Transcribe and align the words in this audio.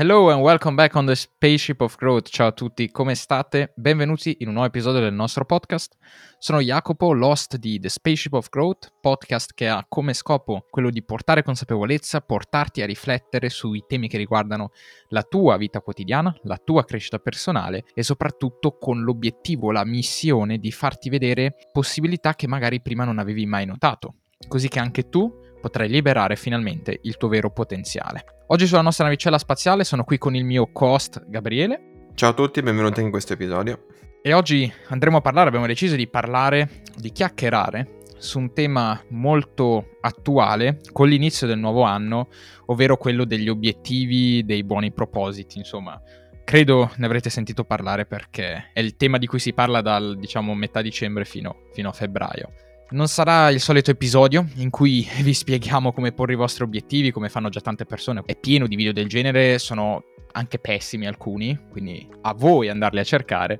Hello 0.00 0.30
and 0.30 0.42
welcome 0.42 0.76
back 0.76 0.94
on 0.94 1.06
the 1.06 1.16
Spaceship 1.16 1.80
of 1.80 1.96
Growth. 1.96 2.28
Ciao 2.28 2.46
a 2.46 2.52
tutti, 2.52 2.88
come 2.88 3.16
state? 3.16 3.72
Benvenuti 3.74 4.36
in 4.38 4.46
un 4.46 4.52
nuovo 4.52 4.68
episodio 4.68 5.00
del 5.00 5.12
nostro 5.12 5.44
podcast. 5.44 5.96
Sono 6.38 6.60
Jacopo, 6.60 7.12
l'host 7.12 7.56
di 7.56 7.80
The 7.80 7.88
Spaceship 7.88 8.34
of 8.34 8.48
Growth, 8.48 8.92
podcast 9.00 9.54
che 9.54 9.66
ha 9.66 9.84
come 9.88 10.14
scopo 10.14 10.66
quello 10.70 10.90
di 10.90 11.02
portare 11.02 11.42
consapevolezza, 11.42 12.20
portarti 12.20 12.80
a 12.80 12.86
riflettere 12.86 13.48
sui 13.48 13.82
temi 13.88 14.06
che 14.06 14.18
riguardano 14.18 14.70
la 15.08 15.24
tua 15.24 15.56
vita 15.56 15.80
quotidiana, 15.80 16.32
la 16.42 16.60
tua 16.62 16.84
crescita 16.84 17.18
personale 17.18 17.82
e 17.92 18.04
soprattutto 18.04 18.78
con 18.78 19.02
l'obiettivo, 19.02 19.72
la 19.72 19.84
missione 19.84 20.58
di 20.58 20.70
farti 20.70 21.08
vedere 21.08 21.56
possibilità 21.72 22.36
che 22.36 22.46
magari 22.46 22.80
prima 22.80 23.02
non 23.02 23.18
avevi 23.18 23.46
mai 23.46 23.66
notato, 23.66 24.14
così 24.46 24.68
che 24.68 24.78
anche 24.78 25.08
tu 25.08 25.46
potrai 25.60 25.88
liberare 25.88 26.36
finalmente 26.36 27.00
il 27.02 27.16
tuo 27.16 27.28
vero 27.28 27.50
potenziale. 27.50 28.24
Oggi 28.48 28.66
sulla 28.66 28.80
nostra 28.80 29.04
navicella 29.04 29.38
spaziale 29.38 29.84
sono 29.84 30.04
qui 30.04 30.18
con 30.18 30.34
il 30.34 30.44
mio 30.44 30.70
co-host 30.72 31.24
Gabriele. 31.26 32.06
Ciao 32.14 32.30
a 32.30 32.34
tutti, 32.34 32.62
benvenuti 32.62 33.00
in 33.00 33.10
questo 33.10 33.34
episodio. 33.34 33.86
E 34.22 34.32
oggi 34.32 34.70
andremo 34.88 35.18
a 35.18 35.20
parlare, 35.20 35.48
abbiamo 35.48 35.66
deciso 35.66 35.96
di 35.96 36.08
parlare, 36.08 36.82
di 36.96 37.12
chiacchierare 37.12 37.98
su 38.18 38.38
un 38.38 38.52
tema 38.52 39.00
molto 39.10 39.96
attuale 40.00 40.80
con 40.92 41.08
l'inizio 41.08 41.46
del 41.46 41.58
nuovo 41.58 41.82
anno, 41.82 42.28
ovvero 42.66 42.96
quello 42.96 43.24
degli 43.24 43.48
obiettivi, 43.48 44.44
dei 44.44 44.64
buoni 44.64 44.92
propositi, 44.92 45.58
insomma. 45.58 46.00
Credo 46.44 46.90
ne 46.96 47.06
avrete 47.06 47.30
sentito 47.30 47.64
parlare 47.64 48.06
perché 48.06 48.70
è 48.72 48.80
il 48.80 48.96
tema 48.96 49.18
di 49.18 49.26
cui 49.26 49.38
si 49.38 49.52
parla 49.52 49.82
dal, 49.82 50.16
diciamo, 50.18 50.54
metà 50.54 50.80
dicembre 50.82 51.24
fino, 51.24 51.64
fino 51.72 51.90
a 51.90 51.92
febbraio. 51.92 52.52
Non 52.90 53.06
sarà 53.06 53.50
il 53.50 53.60
solito 53.60 53.90
episodio 53.90 54.46
in 54.56 54.70
cui 54.70 55.06
vi 55.20 55.34
spieghiamo 55.34 55.92
come 55.92 56.12
porre 56.12 56.32
i 56.32 56.36
vostri 56.36 56.64
obiettivi, 56.64 57.10
come 57.10 57.28
fanno 57.28 57.50
già 57.50 57.60
tante 57.60 57.84
persone. 57.84 58.22
È 58.24 58.34
pieno 58.34 58.66
di 58.66 58.76
video 58.76 58.92
del 58.92 59.08
genere, 59.08 59.58
sono 59.58 60.04
anche 60.32 60.58
pessimi 60.58 61.06
alcuni, 61.06 61.58
quindi 61.70 62.08
a 62.22 62.32
voi 62.32 62.70
andarli 62.70 62.98
a 62.98 63.04
cercare. 63.04 63.58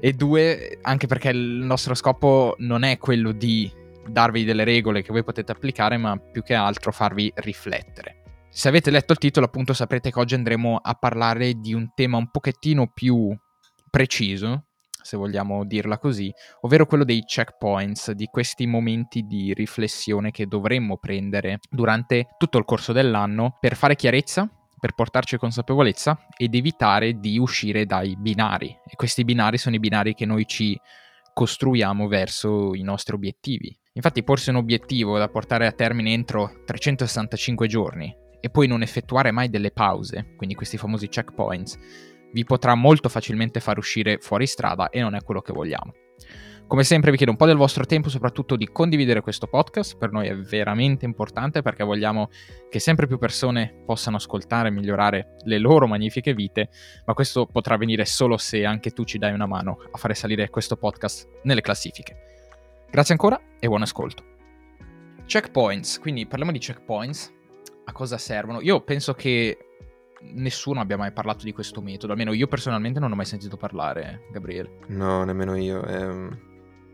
E 0.00 0.12
due, 0.12 0.78
anche 0.82 1.06
perché 1.06 1.28
il 1.28 1.38
nostro 1.38 1.94
scopo 1.94 2.56
non 2.58 2.82
è 2.82 2.98
quello 2.98 3.30
di 3.30 3.70
darvi 4.08 4.44
delle 4.44 4.64
regole 4.64 5.02
che 5.02 5.12
voi 5.12 5.22
potete 5.22 5.52
applicare, 5.52 5.96
ma 5.96 6.16
più 6.16 6.42
che 6.42 6.54
altro 6.54 6.90
farvi 6.90 7.32
riflettere. 7.36 8.22
Se 8.50 8.66
avete 8.66 8.90
letto 8.90 9.12
il 9.12 9.18
titolo, 9.18 9.46
appunto, 9.46 9.74
saprete 9.74 10.10
che 10.10 10.18
oggi 10.18 10.34
andremo 10.34 10.80
a 10.82 10.94
parlare 10.94 11.54
di 11.54 11.72
un 11.72 11.90
tema 11.94 12.16
un 12.16 12.30
pochettino 12.30 12.90
più 12.92 13.36
preciso, 13.90 14.65
se 15.06 15.16
vogliamo 15.16 15.64
dirla 15.64 15.98
così, 15.98 16.32
ovvero 16.62 16.84
quello 16.84 17.04
dei 17.04 17.24
checkpoints, 17.24 18.10
di 18.10 18.26
questi 18.26 18.66
momenti 18.66 19.22
di 19.22 19.54
riflessione 19.54 20.32
che 20.32 20.46
dovremmo 20.46 20.98
prendere 20.98 21.60
durante 21.70 22.30
tutto 22.36 22.58
il 22.58 22.64
corso 22.64 22.92
dell'anno 22.92 23.56
per 23.60 23.76
fare 23.76 23.94
chiarezza, 23.94 24.50
per 24.78 24.94
portarci 24.94 25.38
consapevolezza 25.38 26.26
ed 26.36 26.54
evitare 26.54 27.18
di 27.20 27.38
uscire 27.38 27.86
dai 27.86 28.16
binari. 28.18 28.68
E 28.68 28.96
questi 28.96 29.24
binari 29.24 29.58
sono 29.58 29.76
i 29.76 29.80
binari 29.80 30.14
che 30.14 30.26
noi 30.26 30.44
ci 30.46 30.78
costruiamo 31.32 32.08
verso 32.08 32.74
i 32.74 32.82
nostri 32.82 33.14
obiettivi. 33.14 33.78
Infatti 33.92 34.24
porsi 34.24 34.50
un 34.50 34.56
obiettivo 34.56 35.18
da 35.18 35.28
portare 35.28 35.66
a 35.66 35.72
termine 35.72 36.12
entro 36.12 36.62
365 36.64 37.66
giorni 37.68 38.14
e 38.40 38.50
poi 38.50 38.66
non 38.66 38.82
effettuare 38.82 39.30
mai 39.30 39.48
delle 39.48 39.70
pause, 39.70 40.34
quindi 40.36 40.54
questi 40.54 40.76
famosi 40.76 41.08
checkpoints, 41.08 41.78
vi 42.36 42.44
potrà 42.44 42.74
molto 42.74 43.08
facilmente 43.08 43.60
far 43.60 43.78
uscire 43.78 44.18
fuori 44.18 44.46
strada 44.46 44.90
e 44.90 45.00
non 45.00 45.14
è 45.14 45.22
quello 45.22 45.40
che 45.40 45.54
vogliamo. 45.54 45.94
Come 46.66 46.84
sempre 46.84 47.10
vi 47.10 47.16
chiedo 47.16 47.32
un 47.32 47.38
po' 47.38 47.46
del 47.46 47.56
vostro 47.56 47.86
tempo, 47.86 48.10
soprattutto 48.10 48.56
di 48.56 48.68
condividere 48.70 49.22
questo 49.22 49.46
podcast, 49.46 49.96
per 49.96 50.12
noi 50.12 50.26
è 50.26 50.36
veramente 50.36 51.06
importante 51.06 51.62
perché 51.62 51.82
vogliamo 51.82 52.28
che 52.68 52.78
sempre 52.78 53.06
più 53.06 53.16
persone 53.16 53.82
possano 53.86 54.16
ascoltare 54.16 54.68
e 54.68 54.70
migliorare 54.70 55.36
le 55.44 55.58
loro 55.58 55.86
magnifiche 55.86 56.34
vite, 56.34 56.68
ma 57.06 57.14
questo 57.14 57.46
potrà 57.46 57.76
avvenire 57.76 58.04
solo 58.04 58.36
se 58.36 58.66
anche 58.66 58.90
tu 58.90 59.04
ci 59.04 59.16
dai 59.16 59.32
una 59.32 59.46
mano 59.46 59.78
a 59.90 59.96
fare 59.96 60.12
salire 60.12 60.50
questo 60.50 60.76
podcast 60.76 61.26
nelle 61.44 61.62
classifiche. 61.62 62.16
Grazie 62.90 63.14
ancora 63.14 63.40
e 63.58 63.66
buon 63.66 63.80
ascolto. 63.80 64.24
Checkpoints, 65.24 66.00
quindi 66.00 66.26
parliamo 66.26 66.52
di 66.52 66.58
checkpoints, 66.58 67.32
a 67.86 67.92
cosa 67.92 68.18
servono? 68.18 68.60
Io 68.60 68.82
penso 68.82 69.14
che 69.14 69.65
nessuno 70.32 70.80
abbia 70.80 70.96
mai 70.96 71.12
parlato 71.12 71.44
di 71.44 71.52
questo 71.52 71.80
metodo, 71.80 72.12
almeno 72.12 72.32
io 72.32 72.46
personalmente 72.46 73.00
non 73.00 73.12
ho 73.12 73.14
mai 73.14 73.24
sentito 73.24 73.56
parlare, 73.56 74.26
Gabriele. 74.30 74.78
No, 74.88 75.24
nemmeno 75.24 75.56
io. 75.56 75.82
È, 75.82 76.02
ehm, 76.02 76.38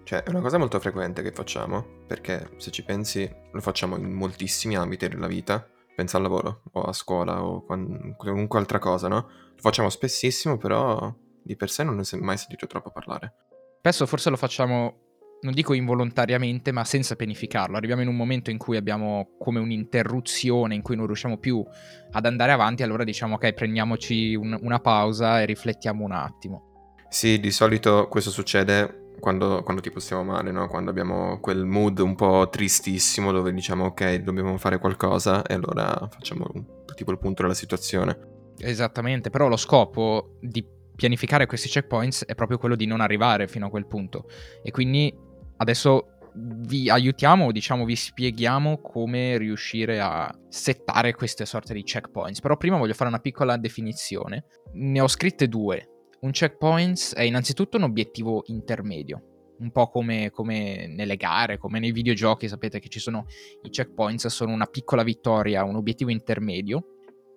cioè, 0.05 0.23
è 0.23 0.31
una 0.31 0.41
cosa 0.41 0.59
molto 0.59 0.81
frequente 0.81 1.23
che 1.23 1.33
facciamo, 1.33 2.05
perché 2.07 2.51
se 2.57 2.71
ci 2.71 2.85
pensi 2.85 3.31
lo 3.53 3.61
facciamo 3.61 3.97
in 3.97 4.13
moltissimi 4.13 4.77
ambiti 4.77 5.09
della 5.09 5.27
vita. 5.27 5.67
Pensa 5.95 6.17
al 6.17 6.23
lavoro, 6.23 6.63
o 6.73 6.83
a 6.83 6.93
scuola, 6.93 7.45
o 7.45 7.65
qualunque 7.65 8.59
altra 8.59 8.79
cosa, 8.79 9.09
no? 9.09 9.29
Lo 9.55 9.61
facciamo 9.61 9.91
spessissimo, 9.91 10.57
però 10.57 11.15
di 11.43 11.57
per 11.57 11.71
sé 11.71 11.85
non 11.85 11.97
ne 11.97 12.03
è 12.03 12.17
mai 12.17 12.39
sentito 12.39 12.67
troppo 12.67 12.91
parlare. 12.91 13.35
Spesso 13.79 14.07
forse 14.07 14.31
lo 14.31 14.37
facciamo 14.37 15.12
non 15.43 15.53
dico 15.55 15.75
involontariamente, 15.75 16.73
ma 16.73 16.85
senza 16.85 17.17
pianificarlo. 17.17 17.77
Arriviamo 17.77 18.03
in 18.03 18.09
un 18.09 18.17
momento 18.17 18.51
in 18.51 18.59
cui 18.59 18.77
abbiamo 18.77 19.31
come 19.39 19.59
un'interruzione, 19.59 20.75
in 20.75 20.83
cui 20.83 20.97
non 20.97 21.07
riusciamo 21.07 21.39
più 21.39 21.65
ad 22.13 22.27
andare 22.27 22.53
avanti, 22.53 22.83
allora 22.83 23.05
diciamo 23.05 23.35
ok, 23.35 23.53
prendiamoci 23.53 24.35
un, 24.35 24.57
una 24.61 24.79
pausa 24.79 25.41
e 25.41 25.47
riflettiamo 25.47 26.05
un 26.05 26.13
attimo. 26.13 26.95
Sì, 27.09 27.41
di 27.41 27.51
solito 27.51 28.09
questo 28.09 28.31
succede 28.31 29.11
quando, 29.19 29.63
quando 29.63 29.83
tipo 29.83 30.01
stiamo 30.01 30.25
male, 30.25 30.53
no? 30.53 30.69
quando 30.69 30.91
abbiamo 30.91 31.39
quel 31.41 31.65
mood 31.65 31.99
un 31.99 32.15
po' 32.15 32.49
tristissimo 32.49 33.33
dove 33.33 33.53
diciamo 33.53 33.87
ok, 33.87 34.17
dobbiamo 34.17 34.57
fare 34.59 34.79
qualcosa 34.79 35.43
e 35.43 35.55
allora 35.55 36.09
facciamo 36.11 36.47
un, 36.55 36.65
tipo 36.95 37.11
il 37.11 37.19
punto 37.19 37.43
della 37.43 37.55
situazione. 37.55 38.17
Esattamente, 38.59 39.31
però 39.31 39.49
lo 39.49 39.57
scopo 39.57 40.37
di 40.41 40.65
pianificare 40.95 41.47
questi 41.47 41.69
checkpoints 41.69 42.27
è 42.27 42.35
proprio 42.35 42.59
quello 42.59 42.77
di 42.77 42.87
non 42.87 43.01
arrivare 43.01 43.49
fino 43.49 43.67
a 43.67 43.71
quel 43.71 43.87
punto 43.87 44.29
e 44.63 44.71
quindi 44.71 45.31
Adesso 45.57 46.07
vi 46.35 46.89
aiutiamo, 46.89 47.53
diciamo, 47.53 47.85
vi 47.85 47.97
spieghiamo 47.97 48.81
come 48.81 49.37
riuscire 49.37 50.01
a 50.01 50.35
settare 50.49 51.15
queste 51.15 51.45
sorte 51.45 51.75
di 51.75 51.83
checkpoints. 51.83 52.41
Però 52.41 52.57
prima 52.57 52.79
voglio 52.79 52.95
fare 52.95 53.11
una 53.11 53.21
piccola 53.21 53.57
definizione. 53.57 54.47
Ne 54.75 55.01
ho 55.01 55.09
scritte 55.09 55.49
due. 55.49 55.89
Un 56.21 56.31
checkpoint 56.31 57.15
è 57.15 57.23
innanzitutto 57.23 57.77
un 57.77 57.83
obiettivo 57.83 58.45
intermedio, 58.47 59.55
un 59.59 59.73
po' 59.73 59.89
come, 59.89 60.31
come, 60.31 60.87
nelle 60.87 61.17
gare, 61.17 61.59
come 61.59 61.81
nei 61.81 61.91
videogiochi, 61.91 62.47
sapete 62.47 62.79
che 62.79 62.89
ci 62.89 63.01
sono 63.01 63.27
i 63.63 63.71
checkpoints, 63.71 64.29
sono 64.29 64.53
una 64.53 64.67
piccola 64.67 65.03
vittoria, 65.03 65.65
un 65.65 65.75
obiettivo 65.75 66.11
intermedio 66.11 66.85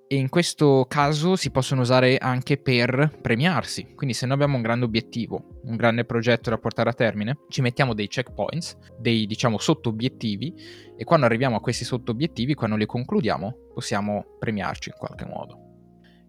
e 0.07 0.16
in 0.17 0.29
questo 0.29 0.85
caso 0.88 1.35
si 1.35 1.49
possono 1.49 1.81
usare 1.81 2.17
anche 2.17 2.57
per 2.57 3.17
premiarsi. 3.21 3.93
Quindi 3.95 4.13
se 4.13 4.25
noi 4.25 4.35
abbiamo 4.35 4.55
un 4.55 4.61
grande 4.61 4.85
obiettivo, 4.85 5.61
un 5.63 5.75
grande 5.75 6.05
progetto 6.05 6.49
da 6.49 6.57
portare 6.57 6.89
a 6.89 6.93
termine, 6.93 7.39
ci 7.49 7.61
mettiamo 7.61 7.93
dei 7.93 8.07
checkpoints, 8.07 8.77
dei 8.99 9.25
diciamo 9.25 9.57
sotto 9.57 9.89
obiettivi 9.89 10.53
e 10.95 11.03
quando 11.03 11.25
arriviamo 11.25 11.55
a 11.55 11.61
questi 11.61 11.83
sotto 11.83 12.11
obiettivi, 12.11 12.53
quando 12.53 12.75
li 12.75 12.85
concludiamo, 12.85 13.69
possiamo 13.73 14.38
premiarci 14.38 14.89
in 14.89 14.95
qualche 14.97 15.25
modo. 15.25 15.59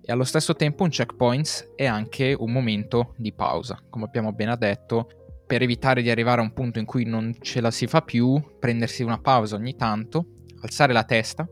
E 0.03 0.13
allo 0.13 0.25
stesso 0.25 0.55
tempo 0.55 0.85
un 0.85 0.91
checkpoint 0.91 1.73
è 1.75 1.85
anche 1.85 2.35
un 2.39 2.53
momento 2.53 3.15
di 3.17 3.33
pausa, 3.33 3.83
come 3.91 4.05
abbiamo 4.05 4.29
appena 4.29 4.55
detto, 4.57 5.09
per 5.47 5.63
evitare 5.63 6.03
di 6.03 6.11
arrivare 6.11 6.41
a 6.41 6.45
un 6.45 6.53
punto 6.53 6.79
in 6.79 6.85
cui 6.85 7.05
non 7.05 7.35
ce 7.41 7.61
la 7.61 7.71
si 7.71 7.87
fa 7.87 8.03
più, 8.03 8.41
prendersi 8.59 9.03
una 9.03 9.21
pausa 9.21 9.57
ogni 9.57 9.77
tanto, 9.77 10.27
alzare 10.63 10.93
la 10.93 11.05
testa, 11.05 11.49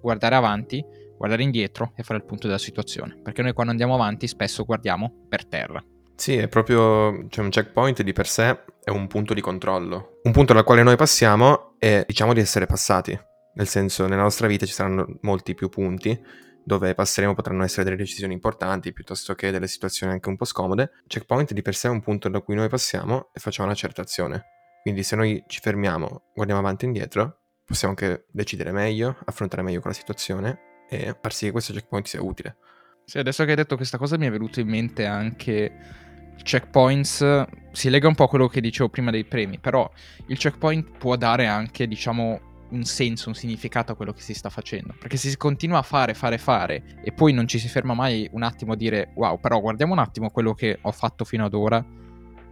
guardare 0.00 0.34
avanti 0.34 0.84
guardare 1.18 1.42
indietro 1.42 1.92
e 1.94 2.02
fare 2.02 2.20
il 2.20 2.24
punto 2.24 2.46
della 2.46 2.58
situazione, 2.58 3.18
perché 3.22 3.42
noi 3.42 3.52
quando 3.52 3.72
andiamo 3.72 3.94
avanti 3.94 4.26
spesso 4.26 4.64
guardiamo 4.64 5.26
per 5.28 5.44
terra. 5.44 5.84
Sì, 6.14 6.36
è 6.36 6.48
proprio, 6.48 7.28
cioè 7.28 7.44
un 7.44 7.50
checkpoint 7.50 8.02
di 8.02 8.12
per 8.12 8.26
sé 8.26 8.64
è 8.82 8.90
un 8.90 9.06
punto 9.06 9.34
di 9.34 9.40
controllo, 9.40 10.18
un 10.22 10.32
punto 10.32 10.52
dal 10.52 10.64
quale 10.64 10.82
noi 10.82 10.96
passiamo 10.96 11.74
e 11.78 12.04
diciamo 12.06 12.32
di 12.32 12.40
essere 12.40 12.66
passati, 12.66 13.16
nel 13.54 13.68
senso 13.68 14.06
nella 14.06 14.22
nostra 14.22 14.46
vita 14.46 14.66
ci 14.66 14.72
saranno 14.72 15.18
molti 15.20 15.54
più 15.54 15.68
punti 15.68 16.20
dove 16.64 16.94
passeremo 16.94 17.34
potranno 17.34 17.64
essere 17.64 17.84
delle 17.84 17.96
decisioni 17.96 18.34
importanti 18.34 18.92
piuttosto 18.92 19.34
che 19.34 19.50
delle 19.50 19.66
situazioni 19.66 20.12
anche 20.12 20.28
un 20.28 20.36
po' 20.36 20.44
scomode. 20.44 20.90
Checkpoint 21.06 21.54
di 21.54 21.62
per 21.62 21.74
sé 21.74 21.88
è 21.88 21.90
un 21.90 22.02
punto 22.02 22.28
da 22.28 22.40
cui 22.40 22.54
noi 22.54 22.68
passiamo 22.68 23.30
e 23.32 23.40
facciamo 23.40 23.68
una 23.68 23.76
certa 23.76 24.02
azione. 24.02 24.44
Quindi 24.82 25.02
se 25.02 25.16
noi 25.16 25.42
ci 25.46 25.60
fermiamo, 25.60 26.24
guardiamo 26.34 26.60
avanti 26.60 26.84
e 26.84 26.88
indietro, 26.88 27.38
possiamo 27.64 27.94
anche 27.98 28.26
decidere 28.30 28.70
meglio, 28.70 29.16
affrontare 29.24 29.62
meglio 29.62 29.80
quella 29.80 29.96
situazione 29.96 30.67
e 30.88 31.16
far 31.20 31.32
sì 31.32 31.46
che 31.46 31.52
questo 31.52 31.72
checkpoint 31.72 32.06
sia 32.06 32.22
utile. 32.22 32.56
Sì, 33.04 33.18
adesso 33.18 33.44
che 33.44 33.50
hai 33.50 33.56
detto 33.56 33.76
questa 33.76 33.98
cosa 33.98 34.18
mi 34.18 34.26
è 34.26 34.30
venuto 34.30 34.60
in 34.60 34.68
mente 34.68 35.06
anche 35.06 35.72
il 36.36 36.42
checkpoints, 36.42 37.44
si 37.72 37.90
lega 37.90 38.06
un 38.06 38.14
po' 38.14 38.24
a 38.24 38.28
quello 38.28 38.48
che 38.48 38.60
dicevo 38.60 38.88
prima 38.88 39.10
dei 39.10 39.24
premi, 39.24 39.58
però 39.58 39.90
il 40.26 40.36
checkpoint 40.36 40.98
può 40.98 41.16
dare 41.16 41.46
anche, 41.46 41.88
diciamo, 41.88 42.40
un 42.70 42.84
senso, 42.84 43.28
un 43.28 43.34
significato 43.34 43.92
a 43.92 43.94
quello 43.94 44.12
che 44.12 44.20
si 44.20 44.34
sta 44.34 44.50
facendo. 44.50 44.94
Perché 44.98 45.16
se 45.16 45.30
si 45.30 45.36
continua 45.36 45.78
a 45.78 45.82
fare, 45.82 46.14
fare, 46.14 46.38
fare 46.38 46.82
e 47.02 47.12
poi 47.12 47.32
non 47.32 47.48
ci 47.48 47.58
si 47.58 47.68
ferma 47.68 47.94
mai 47.94 48.28
un 48.32 48.42
attimo 48.42 48.72
a 48.72 48.76
dire 48.76 49.12
wow, 49.14 49.40
però 49.40 49.60
guardiamo 49.60 49.92
un 49.92 49.98
attimo 49.98 50.30
quello 50.30 50.54
che 50.54 50.78
ho 50.80 50.92
fatto 50.92 51.24
fino 51.24 51.44
ad 51.44 51.54
ora 51.54 51.84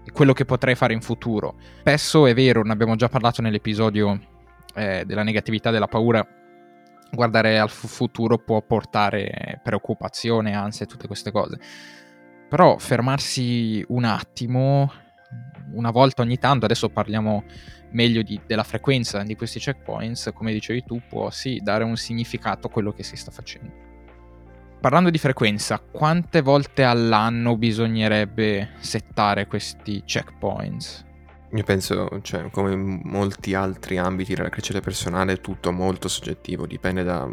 e 0.05 0.11
quello 0.13 0.33
che 0.33 0.45
potrei 0.45 0.75
fare 0.75 0.93
in 0.93 1.01
futuro. 1.01 1.57
Spesso 1.81 2.27
è 2.27 2.35
vero, 2.35 2.63
ne 2.63 2.73
abbiamo 2.73 2.97
già 2.97 3.09
parlato 3.09 3.43
nell'episodio 3.43 4.19
eh, 4.75 5.05
della 5.05 5.23
negatività, 5.23 5.71
della 5.71 5.89
paura. 5.89 6.27
Guardare 7.11 7.59
al 7.59 7.71
futuro 7.71 8.39
può 8.39 8.63
portare 8.63 9.61
preoccupazione, 9.63 10.55
ansia 10.55 10.85
e 10.85 10.89
tutte 10.89 11.07
queste 11.07 11.31
cose. 11.31 11.59
Però 12.49 12.79
fermarsi 12.79 13.85
un 13.89 14.05
attimo, 14.05 14.93
una 15.73 15.91
volta 15.91 16.23
ogni 16.23 16.39
tanto, 16.39 16.65
adesso 16.65 16.89
parliamo 16.89 17.45
meglio 17.91 18.23
di, 18.23 18.41
della 18.47 18.65
frequenza 18.65 19.23
di 19.23 19.35
questi 19.35 19.59
checkpoints, 19.59 20.31
come 20.35 20.53
dicevi 20.53 20.85
tu, 20.85 21.01
può 21.09 21.31
sì 21.31 21.61
dare 21.63 21.85
un 21.85 21.97
significato 21.97 22.67
a 22.67 22.71
quello 22.71 22.93
che 22.93 23.03
si 23.03 23.17
sta 23.17 23.31
facendo. 23.31 23.85
Parlando 24.81 25.11
di 25.11 25.19
frequenza, 25.19 25.81
quante 25.81 26.43
volte 26.43 26.85
all'anno 26.85 27.57
bisognerebbe 27.57 28.73
settare 28.79 29.47
questi 29.47 30.03
checkpoints? 30.05 31.06
Io 31.57 31.65
penso, 31.65 32.21
cioè, 32.21 32.51
come 32.51 32.73
in 32.75 33.01
molti 33.05 33.55
altri 33.55 33.97
ambiti 33.97 34.35
della 34.35 34.51
crescita 34.51 34.81
personale, 34.81 35.33
è 35.33 35.41
tutto 35.41 35.73
molto 35.73 36.07
soggettivo, 36.07 36.67
dipende 36.67 37.03
da, 37.03 37.27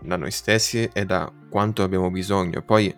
da 0.00 0.16
noi 0.16 0.30
stessi 0.30 0.88
e 0.90 1.04
da 1.04 1.30
quanto 1.50 1.82
abbiamo 1.82 2.10
bisogno. 2.10 2.62
Poi, 2.62 2.94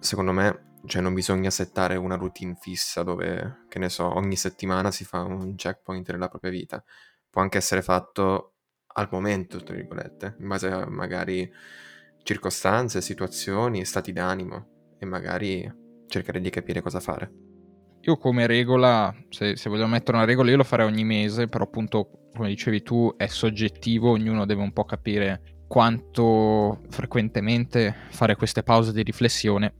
secondo 0.00 0.32
me, 0.32 0.78
cioè 0.86 1.00
non 1.00 1.14
bisogna 1.14 1.50
settare 1.50 1.94
una 1.94 2.16
routine 2.16 2.56
fissa 2.60 3.04
dove, 3.04 3.66
che 3.68 3.78
ne 3.78 3.88
so, 3.88 4.12
ogni 4.12 4.34
settimana 4.34 4.90
si 4.90 5.04
fa 5.04 5.22
un 5.22 5.54
checkpoint 5.54 6.10
nella 6.10 6.26
propria 6.26 6.50
vita. 6.50 6.82
Può 7.30 7.40
anche 7.40 7.58
essere 7.58 7.80
fatto 7.80 8.54
al 8.94 9.06
momento, 9.08 9.62
tra 9.62 9.76
virgolette, 9.76 10.34
in 10.40 10.48
base 10.48 10.66
a 10.66 10.88
magari 10.88 11.48
circostanze, 12.24 13.00
situazioni, 13.00 13.84
stati 13.84 14.12
d'animo 14.12 14.96
e 14.98 15.06
magari 15.06 15.72
cercare 16.08 16.40
di 16.40 16.50
capire 16.50 16.80
cosa 16.80 16.98
fare. 16.98 17.49
Io 18.02 18.16
come 18.16 18.46
regola, 18.46 19.14
se, 19.28 19.56
se 19.56 19.68
vogliamo 19.68 19.90
mettere 19.90 20.16
una 20.16 20.26
regola, 20.26 20.50
io 20.50 20.56
lo 20.56 20.64
farei 20.64 20.86
ogni 20.86 21.04
mese, 21.04 21.48
però 21.48 21.64
appunto, 21.64 22.28
come 22.34 22.48
dicevi 22.48 22.82
tu, 22.82 23.14
è 23.16 23.26
soggettivo, 23.26 24.10
ognuno 24.10 24.46
deve 24.46 24.62
un 24.62 24.72
po' 24.72 24.84
capire 24.84 25.58
quanto 25.66 26.80
frequentemente 26.88 27.94
fare 28.08 28.34
queste 28.34 28.62
pause 28.62 28.92
di 28.92 29.02
riflessione 29.02 29.74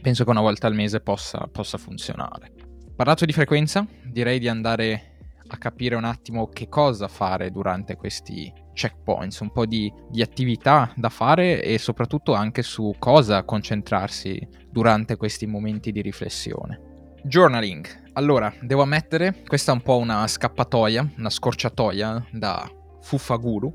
penso 0.00 0.24
che 0.24 0.30
una 0.30 0.40
volta 0.40 0.66
al 0.66 0.74
mese 0.74 1.00
possa, 1.00 1.48
possa 1.50 1.78
funzionare. 1.78 2.52
Parlato 2.94 3.24
di 3.24 3.32
frequenza, 3.32 3.86
direi 4.04 4.38
di 4.38 4.48
andare 4.48 5.16
a 5.46 5.56
capire 5.56 5.94
un 5.94 6.04
attimo 6.04 6.48
che 6.48 6.68
cosa 6.68 7.08
fare 7.08 7.50
durante 7.50 7.96
questi 7.96 8.52
checkpoints, 8.72 9.40
un 9.40 9.50
po' 9.50 9.66
di, 9.66 9.92
di, 10.10 10.20
attività 10.20 10.92
da 10.94 11.08
fare 11.08 11.62
e 11.62 11.78
soprattutto 11.78 12.34
anche 12.34 12.62
su 12.62 12.94
cosa 12.98 13.44
concentrarsi 13.44 14.46
durante 14.70 15.16
questi 15.16 15.46
momenti 15.46 15.90
di 15.90 16.02
riflessione. 16.02 16.87
Journaling. 17.22 17.86
Allora, 18.14 18.52
devo 18.60 18.82
ammettere, 18.82 19.42
questa 19.46 19.72
è 19.72 19.74
un 19.74 19.82
po' 19.82 19.98
una 19.98 20.26
scappatoia, 20.26 21.14
una 21.18 21.30
scorciatoia 21.30 22.26
da 22.32 22.70
fuffa 23.00 23.36
guru, 23.36 23.74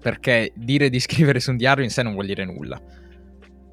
perché 0.00 0.52
dire 0.54 0.90
di 0.90 0.98
scrivere 1.00 1.40
su 1.40 1.50
un 1.50 1.56
diario 1.56 1.84
in 1.84 1.90
sé 1.90 2.02
non 2.02 2.14
vuol 2.14 2.26
dire 2.26 2.44
nulla 2.44 2.80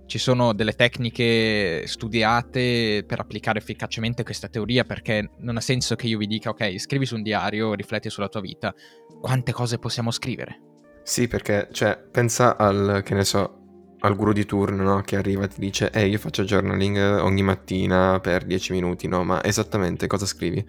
ci 0.05 0.17
sono 0.19 0.53
delle 0.53 0.73
tecniche 0.73 1.83
studiate 1.87 3.03
per 3.07 3.19
applicare 3.19 3.59
efficacemente 3.59 4.23
questa 4.23 4.47
teoria 4.47 4.83
perché 4.83 5.31
non 5.39 5.57
ha 5.57 5.61
senso 5.61 5.95
che 5.95 6.07
io 6.07 6.17
vi 6.17 6.27
dica 6.27 6.49
ok, 6.49 6.79
scrivi 6.79 7.05
su 7.05 7.15
un 7.15 7.23
diario, 7.23 7.73
rifletti 7.73 8.09
sulla 8.09 8.29
tua 8.29 8.41
vita. 8.41 8.73
Quante 9.19 9.51
cose 9.51 9.79
possiamo 9.79 10.11
scrivere? 10.11 10.59
Sì, 11.03 11.27
perché 11.27 11.69
cioè, 11.71 11.97
pensa 11.97 12.57
al 12.57 13.01
che 13.03 13.13
ne 13.13 13.23
so, 13.23 13.64
al 14.05 14.15
guru 14.15 14.33
di 14.33 14.45
turno 14.45 14.83
no? 14.83 15.01
che 15.01 15.15
arriva 15.17 15.43
e 15.43 15.47
ti 15.47 15.59
dice 15.59 15.91
"Ehi, 15.91 16.11
io 16.11 16.19
faccio 16.19 16.43
journaling 16.43 17.19
ogni 17.21 17.41
mattina 17.41 18.19
per 18.19 18.45
10 18.45 18.71
minuti", 18.71 19.07
no? 19.07 19.23
Ma 19.23 19.43
esattamente 19.43 20.07
cosa 20.07 20.25
scrivi? 20.25 20.65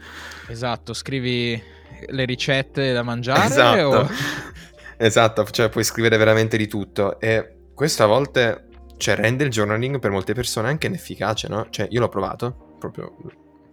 Esatto, 0.49 0.93
scrivi 0.94 1.62
le 2.09 2.25
ricette 2.25 2.93
da 2.93 3.03
mangiare 3.03 3.47
esatto. 3.47 3.88
o... 3.88 4.09
esatto, 4.97 5.44
cioè 5.44 5.69
puoi 5.69 5.85
scrivere 5.85 6.17
veramente 6.17 6.56
di 6.56 6.67
tutto 6.67 7.21
e 7.21 7.56
questo 7.75 8.03
a 8.03 8.06
volte 8.06 8.69
cioè 8.97 9.15
rende 9.15 9.44
il 9.44 9.50
journaling 9.50 9.99
per 9.99 10.11
molte 10.11 10.33
persone 10.33 10.69
anche 10.69 10.87
inefficace, 10.87 11.49
no? 11.49 11.67
Cioè 11.71 11.87
io 11.91 12.00
l'ho 12.00 12.09
provato, 12.09 12.75
proprio 12.79 13.15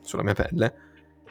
sulla 0.01 0.23
mia 0.23 0.33
pelle, 0.33 0.73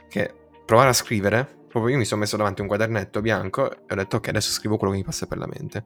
che 0.09 0.33
provare 0.65 0.89
a 0.89 0.95
scrivere, 0.95 1.47
proprio 1.69 1.93
io 1.93 1.99
mi 1.99 2.05
sono 2.07 2.23
messo 2.23 2.37
davanti 2.37 2.63
un 2.63 2.67
quadernetto 2.67 3.21
bianco 3.21 3.71
e 3.71 3.85
ho 3.91 3.95
detto 3.95 4.17
ok, 4.17 4.29
adesso 4.29 4.51
scrivo 4.53 4.77
quello 4.77 4.93
che 4.93 4.99
mi 4.99 5.05
passa 5.05 5.27
per 5.27 5.39
la 5.39 5.47
mente. 5.47 5.85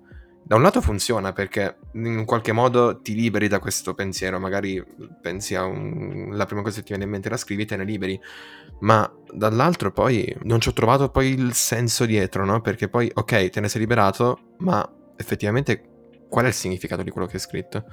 Da 0.48 0.54
un 0.54 0.62
lato 0.62 0.80
funziona 0.80 1.32
perché 1.32 1.78
in 1.94 2.24
qualche 2.24 2.52
modo 2.52 3.00
ti 3.00 3.16
liberi 3.16 3.48
da 3.48 3.58
questo 3.58 3.94
pensiero, 3.94 4.38
magari 4.38 4.80
pensi 5.20 5.56
a 5.56 5.64
un... 5.64 6.28
la 6.34 6.46
prima 6.46 6.62
cosa 6.62 6.76
che 6.76 6.82
ti 6.82 6.90
viene 6.90 7.02
in 7.02 7.10
mente 7.10 7.28
la 7.28 7.36
scrivi 7.36 7.64
te 7.64 7.76
ne 7.76 7.84
liberi, 7.84 8.16
ma 8.78 9.12
dall'altro 9.34 9.90
poi 9.90 10.32
non 10.44 10.60
ci 10.60 10.68
ho 10.68 10.72
trovato 10.72 11.08
poi 11.08 11.30
il 11.30 11.52
senso 11.54 12.06
dietro, 12.06 12.44
no? 12.44 12.60
Perché 12.60 12.88
poi 12.88 13.10
ok, 13.12 13.48
te 13.48 13.58
ne 13.58 13.68
sei 13.68 13.80
liberato, 13.80 14.54
ma 14.58 14.88
effettivamente 15.16 15.82
qual 16.28 16.44
è 16.44 16.48
il 16.48 16.54
significato 16.54 17.02
di 17.02 17.10
quello 17.10 17.26
che 17.26 17.34
hai 17.34 17.42
scritto? 17.42 17.84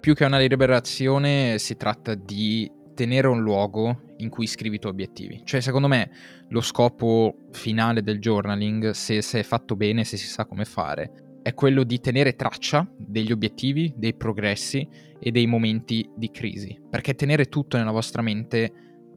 Più 0.00 0.14
che 0.14 0.24
una 0.24 0.38
liberazione 0.38 1.58
si 1.58 1.76
tratta 1.76 2.14
di 2.14 2.70
tenere 2.94 3.26
un 3.26 3.42
luogo 3.42 4.02
in 4.18 4.28
cui 4.28 4.46
scrivi 4.46 4.76
i 4.76 4.78
tuoi 4.78 4.92
obiettivi. 4.92 5.42
Cioè, 5.44 5.60
secondo 5.60 5.88
me, 5.88 6.10
lo 6.50 6.60
scopo 6.60 7.34
finale 7.50 8.04
del 8.04 8.20
journaling, 8.20 8.90
se, 8.90 9.22
se 9.22 9.40
è 9.40 9.42
fatto 9.42 9.74
bene, 9.74 10.04
se 10.04 10.16
si 10.16 10.28
sa 10.28 10.44
come 10.44 10.64
fare, 10.64 11.25
è 11.46 11.54
quello 11.54 11.84
di 11.84 12.00
tenere 12.00 12.34
traccia 12.34 12.84
degli 12.98 13.30
obiettivi, 13.30 13.94
dei 13.96 14.14
progressi 14.14 14.84
e 15.20 15.30
dei 15.30 15.46
momenti 15.46 16.10
di 16.16 16.32
crisi. 16.32 16.76
Perché 16.90 17.14
tenere 17.14 17.44
tutto 17.44 17.76
nella 17.76 17.92
vostra 17.92 18.20
mente 18.20 18.72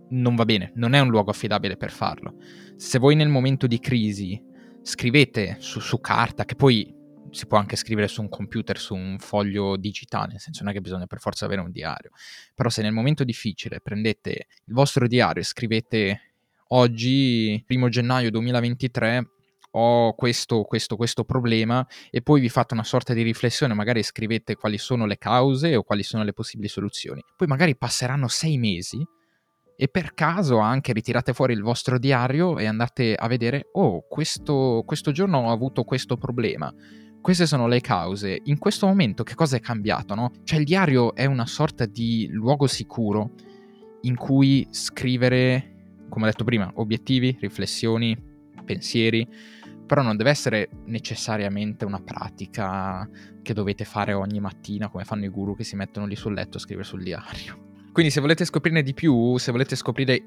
non 0.09 0.35
va 0.35 0.45
bene, 0.45 0.71
non 0.75 0.93
è 0.93 0.99
un 0.99 1.09
luogo 1.09 1.31
affidabile 1.31 1.75
per 1.75 1.89
farlo. 1.89 2.35
Se 2.75 2.99
voi 2.99 3.15
nel 3.15 3.29
momento 3.29 3.65
di 3.65 3.79
crisi 3.79 4.39
scrivete 4.83 5.55
su, 5.57 5.79
su 5.79 5.99
carta, 6.01 6.45
che 6.45 6.53
poi 6.53 6.93
si 7.31 7.47
può 7.47 7.57
anche 7.57 7.75
scrivere 7.75 8.07
su 8.07 8.21
un 8.21 8.29
computer, 8.29 8.77
su 8.77 8.93
un 8.93 9.17
foglio 9.17 9.75
digitale, 9.75 10.33
nel 10.33 10.39
senso 10.39 10.61
non 10.61 10.71
è 10.71 10.75
che 10.75 10.81
bisogna 10.81 11.07
per 11.07 11.21
forza 11.21 11.45
avere 11.45 11.61
un 11.61 11.71
diario. 11.71 12.11
Però 12.53 12.69
se 12.69 12.83
nel 12.83 12.93
momento 12.93 13.23
difficile 13.23 13.81
prendete 13.81 14.45
il 14.65 14.73
vostro 14.75 15.07
diario 15.07 15.41
e 15.41 15.45
scrivete 15.45 16.21
oggi, 16.67 17.63
primo 17.65 17.89
gennaio 17.89 18.29
2023, 18.29 19.29
ho 19.71 20.13
questo, 20.13 20.63
questo, 20.63 20.95
questo 20.95 21.23
problema 21.23 21.85
e 22.09 22.21
poi 22.21 22.41
vi 22.41 22.49
fate 22.49 22.73
una 22.73 22.83
sorta 22.83 23.13
di 23.13 23.21
riflessione, 23.21 23.73
magari 23.73 24.03
scrivete 24.03 24.55
quali 24.55 24.77
sono 24.77 25.05
le 25.05 25.17
cause 25.17 25.75
o 25.75 25.83
quali 25.83 26.03
sono 26.03 26.23
le 26.23 26.33
possibili 26.33 26.67
soluzioni. 26.67 27.23
Poi 27.35 27.47
magari 27.47 27.77
passeranno 27.77 28.27
sei 28.27 28.57
mesi 28.57 29.05
e 29.75 29.87
per 29.87 30.13
caso 30.13 30.57
anche 30.57 30.91
ritirate 30.91 31.33
fuori 31.33 31.53
il 31.53 31.61
vostro 31.61 31.97
diario 31.97 32.57
e 32.57 32.65
andate 32.65 33.15
a 33.15 33.27
vedere, 33.27 33.69
oh, 33.73 34.05
questo, 34.07 34.83
questo 34.85 35.11
giorno 35.11 35.39
ho 35.39 35.51
avuto 35.51 35.83
questo 35.83 36.17
problema 36.17 36.73
queste 37.21 37.45
sono 37.45 37.67
le 37.67 37.81
cause. 37.81 38.41
In 38.45 38.57
questo 38.57 38.87
momento 38.87 39.23
che 39.23 39.35
cosa 39.35 39.57
è 39.57 39.59
cambiato, 39.59 40.15
no? 40.15 40.31
Cioè 40.43 40.59
il 40.59 40.65
diario 40.65 41.13
è 41.15 41.25
una 41.25 41.45
sorta 41.45 41.85
di 41.85 42.27
luogo 42.31 42.67
sicuro 42.67 43.31
in 44.01 44.15
cui 44.15 44.65
scrivere, 44.71 46.05
come 46.09 46.25
ho 46.25 46.29
detto 46.29 46.45
prima, 46.45 46.71
obiettivi, 46.75 47.35
riflessioni, 47.39 48.17
pensieri, 48.63 49.27
però 49.89 50.03
non 50.03 50.17
deve 50.17 50.29
essere 50.29 50.69
necessariamente 50.85 51.83
una 51.83 51.99
pratica 51.99 53.09
che 53.41 53.53
dovete 53.55 53.85
fare 53.85 54.13
ogni 54.13 54.39
mattina 54.39 54.87
come 54.87 55.03
fanno 55.03 55.25
i 55.25 55.29
guru 55.29 55.55
che 55.55 55.63
si 55.63 55.75
mettono 55.75 56.05
lì 56.05 56.15
sul 56.15 56.35
letto 56.35 56.57
a 56.57 56.59
scrivere 56.59 56.85
sul 56.85 57.01
diario. 57.01 57.71
Quindi 57.91 58.11
se 58.11 58.21
volete 58.21 58.45
scoprirne 58.45 58.83
di 58.83 58.93
più, 58.93 59.35
se 59.37 59.51
volete 59.51 59.75
scoprire 59.75 60.21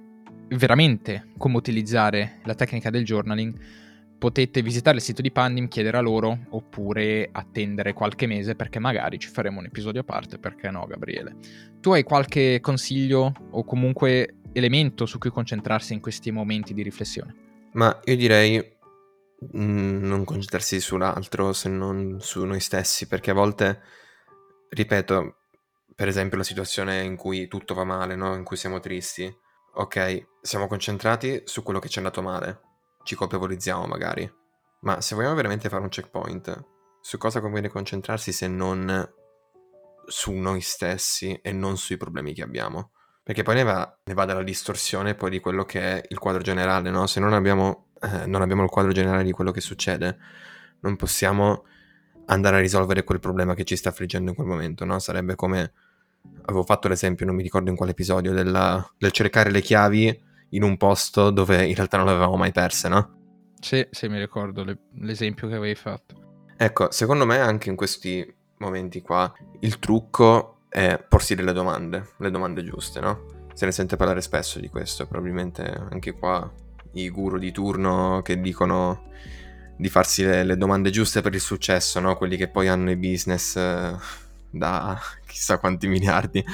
veramente 0.48 1.28
come 1.38 1.58
utilizzare 1.58 2.40
la 2.42 2.56
tecnica 2.56 2.90
del 2.90 3.04
journaling, 3.04 3.56
potete 4.18 4.62
visitare 4.62 4.96
il 4.96 5.02
sito 5.02 5.22
di 5.22 5.30
Pandim, 5.30 5.68
chiedere 5.68 5.96
a 5.96 6.00
loro 6.00 6.36
oppure 6.48 7.28
attendere 7.30 7.92
qualche 7.92 8.26
mese 8.26 8.56
perché 8.56 8.80
magari 8.80 9.20
ci 9.20 9.28
faremo 9.28 9.60
un 9.60 9.66
episodio 9.66 10.00
a 10.00 10.04
parte, 10.04 10.38
perché 10.38 10.70
no 10.72 10.86
Gabriele? 10.88 11.36
Tu 11.80 11.92
hai 11.92 12.02
qualche 12.02 12.58
consiglio 12.60 13.32
o 13.50 13.62
comunque 13.62 14.38
elemento 14.50 15.06
su 15.06 15.18
cui 15.18 15.30
concentrarsi 15.30 15.92
in 15.92 16.00
questi 16.00 16.32
momenti 16.32 16.74
di 16.74 16.82
riflessione? 16.82 17.34
Ma 17.74 18.00
io 18.04 18.16
direi 18.16 18.80
mm, 19.56 20.04
non 20.04 20.24
concentrarsi 20.24 20.80
sull'altro 20.80 21.52
se 21.52 21.68
non 21.68 22.18
su 22.20 22.44
noi 22.44 22.60
stessi, 22.60 23.06
perché 23.06 23.30
a 23.30 23.34
volte, 23.34 23.80
ripeto, 24.70 25.36
per 25.94 26.08
esempio 26.08 26.38
la 26.38 26.44
situazione 26.44 27.02
in 27.02 27.16
cui 27.16 27.48
tutto 27.48 27.74
va 27.74 27.84
male, 27.84 28.16
no? 28.16 28.34
in 28.34 28.44
cui 28.44 28.56
siamo 28.56 28.80
tristi, 28.80 29.32
ok, 29.74 30.26
siamo 30.40 30.66
concentrati 30.66 31.42
su 31.44 31.62
quello 31.62 31.78
che 31.78 31.88
ci 31.88 31.96
è 31.96 31.98
andato 31.98 32.22
male 32.22 32.70
ci 33.02 33.14
colpevolizziamo 33.14 33.86
magari. 33.86 34.30
Ma 34.80 35.00
se 35.00 35.14
vogliamo 35.14 35.34
veramente 35.34 35.68
fare 35.68 35.82
un 35.82 35.88
checkpoint, 35.88 36.64
su 37.00 37.18
cosa 37.18 37.40
conviene 37.40 37.68
concentrarsi 37.68 38.32
se 38.32 38.48
non 38.48 39.10
su 40.06 40.32
noi 40.32 40.60
stessi 40.60 41.38
e 41.42 41.52
non 41.52 41.76
sui 41.76 41.96
problemi 41.96 42.34
che 42.34 42.42
abbiamo. 42.42 42.92
Perché 43.22 43.44
poi 43.44 43.56
ne 43.56 43.62
va, 43.62 43.98
ne 44.04 44.14
va 44.14 44.24
dalla 44.24 44.42
distorsione 44.42 45.14
poi 45.14 45.30
di 45.30 45.38
quello 45.38 45.64
che 45.64 45.80
è 45.80 46.06
il 46.08 46.18
quadro 46.18 46.42
generale, 46.42 46.90
no? 46.90 47.06
Se 47.06 47.20
non 47.20 47.32
abbiamo, 47.32 47.91
eh, 48.02 48.26
non 48.26 48.42
abbiamo 48.42 48.64
il 48.64 48.70
quadro 48.70 48.92
generale 48.92 49.24
di 49.24 49.32
quello 49.32 49.50
che 49.50 49.60
succede, 49.60 50.18
non 50.80 50.96
possiamo 50.96 51.64
andare 52.26 52.56
a 52.56 52.60
risolvere 52.60 53.04
quel 53.04 53.20
problema 53.20 53.54
che 53.54 53.64
ci 53.64 53.76
sta 53.76 53.90
affliggendo 53.90 54.30
in 54.30 54.36
quel 54.36 54.46
momento, 54.46 54.84
no? 54.84 54.98
Sarebbe 54.98 55.34
come 55.34 55.72
avevo 56.42 56.62
fatto 56.64 56.88
l'esempio, 56.88 57.26
non 57.26 57.34
mi 57.34 57.42
ricordo 57.42 57.70
in 57.70 57.76
quale 57.76 57.92
episodio, 57.92 58.32
della, 58.32 58.84
del 58.98 59.10
cercare 59.12 59.50
le 59.50 59.60
chiavi 59.60 60.30
in 60.50 60.62
un 60.62 60.76
posto 60.76 61.30
dove 61.30 61.64
in 61.64 61.74
realtà 61.74 61.96
non 61.96 62.06
le 62.06 62.12
avevamo 62.12 62.36
mai 62.36 62.52
perse, 62.52 62.88
no? 62.88 63.20
Sì, 63.60 63.86
sì, 63.90 64.08
mi 64.08 64.18
ricordo 64.18 64.64
le, 64.64 64.78
l'esempio 64.96 65.48
che 65.48 65.54
avevi 65.54 65.74
fatto. 65.74 66.44
Ecco, 66.56 66.90
secondo 66.90 67.24
me 67.24 67.38
anche 67.38 67.70
in 67.70 67.76
questi 67.76 68.34
momenti 68.58 69.00
qua 69.00 69.32
il 69.60 69.78
trucco 69.78 70.62
è 70.68 71.02
porsi 71.08 71.34
delle 71.34 71.52
domande, 71.52 72.10
le 72.18 72.30
domande 72.30 72.64
giuste, 72.64 73.00
no? 73.00 73.40
Se 73.54 73.64
ne 73.66 73.72
sente 73.72 73.96
parlare 73.96 74.20
spesso 74.20 74.58
di 74.58 74.68
questo, 74.68 75.06
probabilmente 75.06 75.62
anche 75.90 76.12
qua 76.12 76.50
i 76.94 77.08
guru 77.10 77.38
di 77.38 77.52
turno 77.52 78.20
che 78.22 78.40
dicono 78.40 79.10
di 79.76 79.88
farsi 79.88 80.24
le, 80.24 80.44
le 80.44 80.56
domande 80.56 80.90
giuste 80.90 81.20
per 81.20 81.34
il 81.34 81.40
successo, 81.40 82.00
no? 82.00 82.16
Quelli 82.16 82.36
che 82.36 82.48
poi 82.48 82.68
hanno 82.68 82.90
i 82.90 82.96
business 82.96 83.56
eh, 83.56 83.96
da 84.50 85.00
chissà 85.26 85.58
quanti 85.58 85.88
miliardi. 85.88 86.44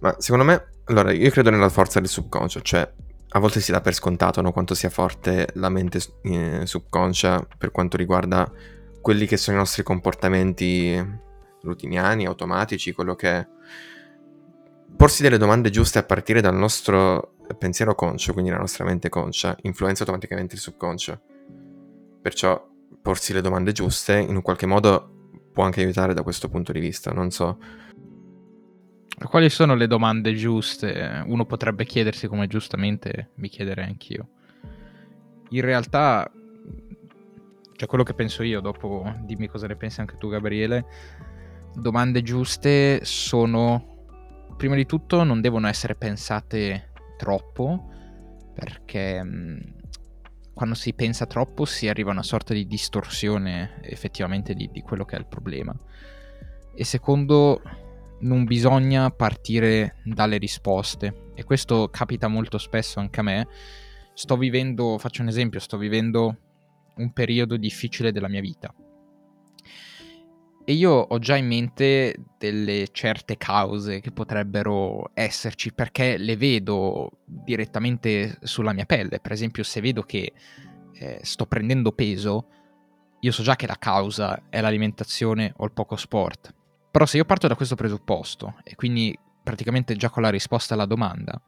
Ma 0.00 0.14
secondo 0.18 0.44
me, 0.44 0.64
allora, 0.84 1.12
io 1.12 1.30
credo 1.30 1.50
nella 1.50 1.68
forza 1.68 1.98
del 1.98 2.08
subconscio, 2.08 2.60
cioè 2.62 2.88
a 3.30 3.38
volte 3.38 3.60
si 3.60 3.72
dà 3.72 3.80
per 3.80 3.94
scontato 3.94 4.40
no? 4.40 4.52
quanto 4.52 4.74
sia 4.74 4.88
forte 4.88 5.48
la 5.54 5.68
mente 5.68 6.00
eh, 6.22 6.62
subconscia 6.64 7.46
per 7.58 7.70
quanto 7.70 7.96
riguarda 7.96 8.50
quelli 9.00 9.26
che 9.26 9.36
sono 9.36 9.56
i 9.56 9.60
nostri 9.60 9.82
comportamenti 9.82 11.04
routiniani, 11.62 12.26
automatici, 12.26 12.92
quello 12.92 13.14
che 13.14 13.30
è. 13.30 13.46
Porsi 14.96 15.22
delle 15.22 15.38
domande 15.38 15.70
giuste 15.70 15.98
a 15.98 16.04
partire 16.04 16.40
dal 16.40 16.54
nostro 16.54 17.35
pensiero 17.54 17.94
conscio, 17.94 18.32
quindi 18.32 18.50
la 18.50 18.58
nostra 18.58 18.84
mente 18.84 19.08
conscia, 19.08 19.56
influenza 19.62 20.02
automaticamente 20.02 20.54
il 20.54 20.60
subconscio. 20.60 21.20
Perciò 22.20 22.68
porsi 23.00 23.32
le 23.32 23.40
domande 23.40 23.72
giuste 23.72 24.18
in 24.18 24.34
un 24.34 24.42
qualche 24.42 24.66
modo 24.66 25.30
può 25.52 25.64
anche 25.64 25.80
aiutare 25.80 26.12
da 26.12 26.22
questo 26.22 26.48
punto 26.48 26.72
di 26.72 26.80
vista, 26.80 27.12
non 27.12 27.30
so. 27.30 27.58
Quali 29.24 29.48
sono 29.48 29.74
le 29.74 29.86
domande 29.86 30.34
giuste? 30.34 31.22
Uno 31.26 31.46
potrebbe 31.46 31.86
chiedersi 31.86 32.26
come 32.26 32.46
giustamente 32.46 33.30
mi 33.36 33.48
chiederei 33.48 33.86
anch'io. 33.86 34.28
In 35.50 35.60
realtà, 35.62 36.30
cioè 37.72 37.88
quello 37.88 38.04
che 38.04 38.12
penso 38.12 38.42
io, 38.42 38.60
dopo 38.60 39.10
dimmi 39.22 39.48
cosa 39.48 39.66
ne 39.66 39.76
pensi 39.76 40.00
anche 40.00 40.18
tu 40.18 40.28
Gabriele, 40.28 40.84
domande 41.74 42.22
giuste 42.22 43.04
sono, 43.04 44.04
prima 44.56 44.74
di 44.74 44.84
tutto, 44.84 45.22
non 45.22 45.40
devono 45.40 45.68
essere 45.68 45.94
pensate 45.94 46.90
troppo, 47.16 47.90
perché 48.54 49.22
mh, 49.22 49.74
quando 50.54 50.74
si 50.74 50.94
pensa 50.94 51.26
troppo 51.26 51.64
si 51.64 51.88
arriva 51.88 52.10
a 52.10 52.14
una 52.14 52.22
sorta 52.22 52.54
di 52.54 52.66
distorsione 52.66 53.80
effettivamente 53.82 54.54
di, 54.54 54.70
di 54.70 54.82
quello 54.82 55.04
che 55.04 55.16
è 55.16 55.18
il 55.18 55.26
problema. 55.26 55.74
E 56.74 56.84
secondo 56.84 57.60
non 58.20 58.44
bisogna 58.44 59.10
partire 59.10 59.96
dalle 60.04 60.38
risposte 60.38 61.30
e 61.34 61.44
questo 61.44 61.88
capita 61.90 62.28
molto 62.28 62.58
spesso 62.58 63.00
anche 63.00 63.20
a 63.20 63.22
me. 63.22 63.48
Sto 64.14 64.36
vivendo, 64.36 64.96
faccio 64.98 65.20
un 65.22 65.28
esempio, 65.28 65.60
sto 65.60 65.76
vivendo 65.76 66.38
un 66.96 67.12
periodo 67.12 67.58
difficile 67.58 68.10
della 68.10 68.28
mia 68.28 68.40
vita 68.40 68.74
e 70.68 70.72
io 70.72 70.90
ho 70.90 71.18
già 71.20 71.36
in 71.36 71.46
mente 71.46 72.16
delle 72.36 72.88
certe 72.90 73.36
cause 73.36 74.00
che 74.00 74.10
potrebbero 74.10 75.12
esserci 75.14 75.72
perché 75.72 76.16
le 76.16 76.36
vedo 76.36 77.20
direttamente 77.24 78.36
sulla 78.42 78.72
mia 78.72 78.84
pelle. 78.84 79.20
Per 79.20 79.30
esempio, 79.30 79.62
se 79.62 79.80
vedo 79.80 80.02
che 80.02 80.32
eh, 80.92 81.20
sto 81.22 81.46
prendendo 81.46 81.92
peso, 81.92 82.48
io 83.20 83.30
so 83.30 83.44
già 83.44 83.54
che 83.54 83.68
la 83.68 83.76
causa 83.78 84.48
è 84.50 84.60
l'alimentazione 84.60 85.52
o 85.58 85.64
il 85.64 85.70
poco 85.70 85.94
sport. 85.94 86.52
Però 86.90 87.06
se 87.06 87.18
io 87.18 87.24
parto 87.24 87.46
da 87.46 87.54
questo 87.54 87.76
presupposto 87.76 88.56
e 88.64 88.74
quindi 88.74 89.16
praticamente 89.44 89.94
già 89.94 90.10
con 90.10 90.22
la 90.22 90.30
risposta 90.30 90.74
alla 90.74 90.86
domanda, 90.86 91.40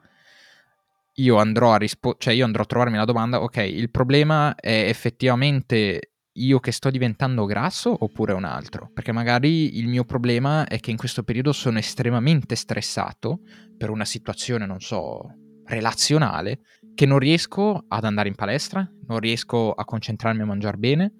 io 1.15 1.37
andrò 1.39 1.73
a, 1.73 1.77
rispo- 1.77 2.15
cioè 2.19 2.35
io 2.35 2.45
andrò 2.45 2.63
a 2.63 2.67
trovarmi 2.67 2.97
la 2.97 3.05
domanda, 3.05 3.43
ok, 3.43 3.57
il 3.57 3.91
problema 3.91 4.55
è 4.55 4.87
effettivamente 4.87 6.13
io 6.45 6.61
che 6.61 6.73
sto 6.73 6.91
diventando 6.91 7.45
grasso 7.45 7.95
oppure 7.99 8.33
un 8.33 8.45
altro? 8.45 8.91
Perché 8.93 9.13
magari 9.13 9.79
il 9.79 9.89
mio 9.89 10.05
problema 10.05 10.67
è 10.67 10.79
che 10.81 10.91
in 10.91 10.97
questo 10.97 11.23
periodo 11.23 11.53
sono 11.53 11.79
estremamente 11.79 12.55
stressato 12.55 13.41
per 13.77 13.91
una 13.91 14.05
situazione, 14.05 14.67
non 14.67 14.81
so, 14.81 15.35
relazionale, 15.65 16.61
che 16.95 17.07
non 17.07 17.19
riesco 17.19 17.85
ad 17.89 18.05
andare 18.05 18.29
in 18.29 18.35
palestra, 18.35 18.89
non 19.07 19.19
riesco 19.19 19.73
a 19.73 19.85
concentrarmi 19.85 20.43
a 20.43 20.47
mangiare 20.47 20.77
bene 20.77 21.13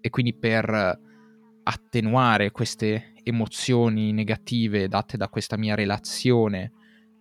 e 0.00 0.10
quindi 0.10 0.34
per 0.36 0.98
attenuare 1.64 2.50
queste 2.50 3.12
emozioni 3.22 4.12
negative 4.12 4.88
date 4.88 5.16
da 5.16 5.28
questa 5.28 5.56
mia 5.56 5.74
relazione, 5.74 6.72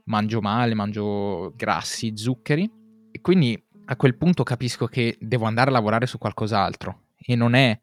mangio 0.05 0.41
male, 0.41 0.73
mangio 0.73 1.53
grassi, 1.55 2.13
zuccheri 2.15 2.69
e 3.11 3.21
quindi 3.21 3.61
a 3.85 3.95
quel 3.95 4.15
punto 4.15 4.43
capisco 4.43 4.87
che 4.87 5.17
devo 5.19 5.45
andare 5.45 5.69
a 5.69 5.73
lavorare 5.73 6.05
su 6.05 6.17
qualcos'altro 6.17 7.00
e 7.23 7.35
non 7.35 7.53
è 7.53 7.79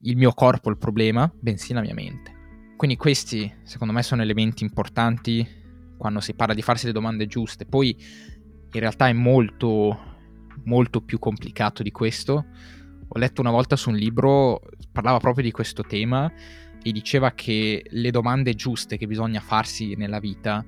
il 0.00 0.16
mio 0.16 0.32
corpo 0.32 0.70
il 0.70 0.78
problema, 0.78 1.30
bensì 1.38 1.72
la 1.72 1.80
mia 1.80 1.94
mente. 1.94 2.34
Quindi 2.76 2.96
questi 2.96 3.52
secondo 3.62 3.92
me 3.92 4.02
sono 4.02 4.22
elementi 4.22 4.62
importanti 4.62 5.46
quando 5.96 6.20
si 6.20 6.34
parla 6.34 6.54
di 6.54 6.62
farsi 6.62 6.86
le 6.86 6.92
domande 6.92 7.26
giuste. 7.26 7.64
Poi 7.64 7.96
in 8.70 8.80
realtà 8.80 9.08
è 9.08 9.12
molto 9.12 10.14
molto 10.64 11.00
più 11.00 11.18
complicato 11.18 11.82
di 11.82 11.90
questo. 11.90 12.46
Ho 13.08 13.18
letto 13.18 13.40
una 13.40 13.50
volta 13.50 13.76
su 13.76 13.90
un 13.90 13.96
libro, 13.96 14.60
parlava 14.92 15.18
proprio 15.18 15.44
di 15.44 15.50
questo 15.50 15.82
tema 15.82 16.30
e 16.82 16.92
diceva 16.92 17.32
che 17.32 17.84
le 17.88 18.10
domande 18.10 18.54
giuste 18.54 18.96
che 18.96 19.06
bisogna 19.06 19.40
farsi 19.40 19.94
nella 19.94 20.18
vita 20.18 20.64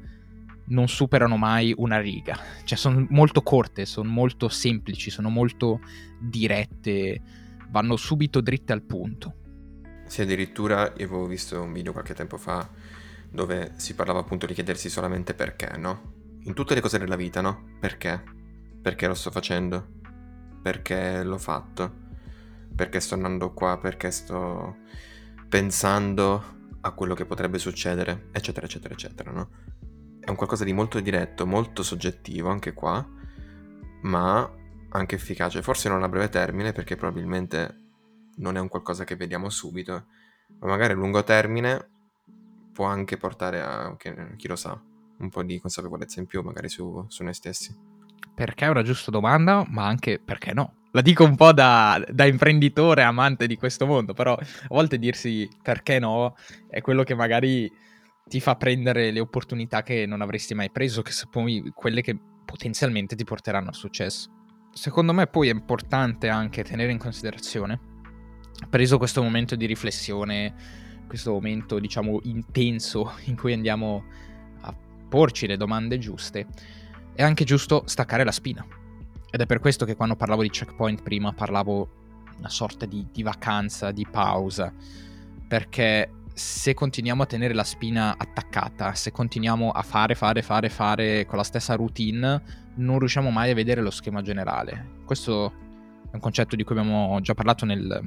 non 0.71 0.89
superano 0.89 1.37
mai 1.37 1.73
una 1.77 1.99
riga, 1.99 2.39
cioè 2.65 2.77
sono 2.77 3.07
molto 3.11 3.43
corte, 3.43 3.87
sono 3.87 4.11
molto 4.11 4.49
semplici, 4.49 5.11
sono 5.11 5.31
molto 5.31 5.81
dirette, 6.21 7.21
vanno 7.71 7.97
subito 7.97 8.41
dritte 8.41 8.73
al 8.73 8.83
punto. 8.83 9.35
Sì, 10.07 10.23
addirittura 10.23 10.93
io 10.97 11.07
avevo 11.07 11.27
visto 11.27 11.61
un 11.61 11.73
video 11.73 11.93
qualche 11.93 12.15
tempo 12.15 12.39
fa 12.39 12.69
dove 13.31 13.73
si 13.77 13.95
parlava 13.95 14.21
appunto 14.21 14.47
di 14.47 14.55
chiedersi 14.55 14.89
solamente 14.89 15.35
perché, 15.35 15.77
no? 15.77 16.15
In 16.45 16.55
tutte 16.55 16.75
le 16.75 16.81
cose 16.81 16.99
della 16.99 17.17
vita, 17.17 17.41
no? 17.41 17.77
Perché? 17.79 18.23
Perché 18.81 19.07
lo 19.07 19.15
sto 19.15 19.31
facendo? 19.31 19.97
Perché 20.63 21.23
l'ho 21.23 21.39
fatto? 21.39 22.07
Perché 22.75 23.01
sto 23.01 23.15
andando 23.15 23.53
qua? 23.53 23.79
Perché 23.79 24.11
sto 24.11 24.77
pensando 25.49 26.57
a 26.81 26.93
quello 26.93 27.15
che 27.15 27.27
potrebbe 27.27 27.59
succedere, 27.59 28.29
eccetera, 28.33 28.67
eccetera, 28.67 28.95
eccetera, 28.95 29.31
no? 29.31 29.51
È 30.21 30.31
un 30.31 30.37
qualcosa 30.37 30.65
di 30.65 30.73
molto 30.73 31.01
diretto, 31.01 31.47
molto 31.47 31.83
soggettivo 31.83 32.49
anche 32.49 32.73
qua, 32.73 33.07
ma 34.03 34.51
anche 34.91 35.17
efficace. 35.17 35.63
Forse 35.63 35.89
non 35.89 36.03
a 36.03 36.09
breve 36.09 36.29
termine, 36.29 36.73
perché 36.73 36.97
probabilmente 36.97 37.87
non 38.37 38.57
è 38.57 38.61
un 38.61 38.69
qualcosa 38.69 39.05
che 39.05 39.17
vediamo 39.17 39.51
subito, 39.51 40.07
ma 40.61 40.69
magari 40.69 40.93
a 40.93 40.97
lungo 40.97 41.23
termine 41.25 41.89
può 42.73 42.87
anche 42.87 43.17
portare 43.17 43.61
a, 43.61 43.97
chi 43.97 44.49
lo 44.49 44.57
sa, 44.57 44.81
un 45.19 45.29
po' 45.31 45.43
di 45.43 45.59
consapevolezza 45.59 46.21
in 46.21 46.27
più 46.27 46.43
magari 46.43 46.69
su, 46.69 47.05
su 47.09 47.23
noi 47.25 47.35
stessi. 47.35 47.75
Perché 48.35 48.67
è 48.67 48.69
una 48.69 48.83
giusta 48.83 49.11
domanda, 49.11 49.65
ma 49.69 49.87
anche 49.87 50.21
perché 50.21 50.53
no 50.53 50.75
la 50.93 51.03
dico 51.03 51.25
un 51.25 51.37
po' 51.37 51.53
da, 51.53 52.03
da, 52.09 52.25
imprenditore 52.25 53.03
amante 53.03 53.47
di 53.47 53.57
questo 53.57 53.87
mondo, 53.87 54.15
però 54.15 54.35
a 54.35 54.47
volte 54.69 54.99
dirsi 54.99 55.49
perché 55.63 55.99
no 55.99 56.35
è 56.69 56.81
quello 56.81 57.03
che 57.03 57.15
magari 57.15 57.71
ti 58.25 58.41
fa 58.41 58.57
prendere 58.57 59.11
le 59.11 59.21
opportunità 59.21 59.83
che 59.83 60.07
non 60.07 60.23
avresti 60.23 60.55
mai 60.55 60.71
preso, 60.71 61.03
che 61.03 61.13
poi 61.31 61.71
quelle 61.75 62.01
che 62.01 62.19
potenzialmente 62.45 63.17
ti 63.17 63.25
porteranno 63.25 63.69
al 63.69 63.75
successo. 63.75 64.38
Secondo 64.79 65.13
me 65.13 65.27
poi 65.27 65.49
è 65.49 65.53
importante 65.53 66.29
anche 66.29 66.63
tenere 66.63 66.93
in 66.93 66.99
considerazione, 66.99 67.81
preso 68.71 68.97
questo 68.97 69.21
momento 69.21 69.57
di 69.57 69.67
riflessione, 69.67 70.55
questo 71.09 71.33
momento 71.33 71.81
diciamo 71.81 72.21
intenso 72.23 73.15
in 73.27 73.35
cui 73.35 73.53
andiamo 73.53 74.05
a 74.61 74.73
porci 75.09 75.49
le 75.49 75.57
domande 75.57 75.99
giuste, 75.99 76.47
è 77.13 77.25
anche 77.25 77.43
giusto 77.43 77.83
staccare 77.87 78.23
la 78.23 78.31
spina. 78.31 78.65
Ed 79.29 79.41
è 79.41 79.47
per 79.47 79.59
questo 79.59 79.85
che 79.85 79.97
quando 79.97 80.15
parlavo 80.15 80.43
di 80.43 80.51
checkpoint 80.51 81.03
prima 81.03 81.33
parlavo 81.33 81.89
una 82.37 82.49
sorta 82.49 82.87
di, 82.87 83.05
di 83.11 83.25
vacanza, 83.25 83.91
di 83.91 84.07
pausa, 84.09 84.73
perché 85.49 86.13
se 86.33 86.73
continuiamo 86.75 87.25
a 87.25 87.27
tenere 87.27 87.53
la 87.53 87.65
spina 87.65 88.15
attaccata, 88.17 88.95
se 88.95 89.11
continuiamo 89.11 89.73
a 89.73 89.83
fare, 89.83 90.15
fare, 90.15 90.41
fare, 90.41 90.69
fare 90.69 91.27
con 91.27 91.37
la 91.37 91.43
stessa 91.43 91.75
routine, 91.75 92.68
non 92.79 92.99
riusciamo 92.99 93.31
mai 93.31 93.51
a 93.51 93.55
vedere 93.55 93.81
lo 93.81 93.91
schema 93.91 94.23
generale. 94.23 94.97
Questo 95.05 95.53
è 96.11 96.15
un 96.15 96.21
concetto 96.21 96.57
di 96.57 96.65
cui 96.65 96.77
abbiamo 96.77 97.21
già 97.21 97.35
parlato 97.35 97.65
nel, 97.65 98.03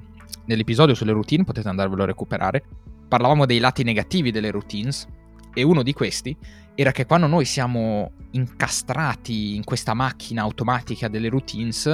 nell'episodio 0.45 0.95
sulle 0.95 1.11
routine, 1.11 1.43
potete 1.43 1.69
andarvelo 1.69 2.03
a 2.03 2.07
recuperare. 2.07 2.63
parlavamo 3.07 3.45
dei 3.45 3.59
lati 3.59 3.83
negativi 3.83 4.31
delle 4.31 4.51
routines 4.51 5.07
e 5.53 5.63
uno 5.63 5.83
di 5.83 5.93
questi 5.93 6.35
era 6.75 6.91
che 6.91 7.05
quando 7.05 7.27
noi 7.27 7.43
siamo 7.43 8.11
incastrati 8.31 9.55
in 9.55 9.63
questa 9.65 9.93
macchina 9.93 10.41
automatica 10.43 11.09
delle 11.09 11.27
routines, 11.27 11.93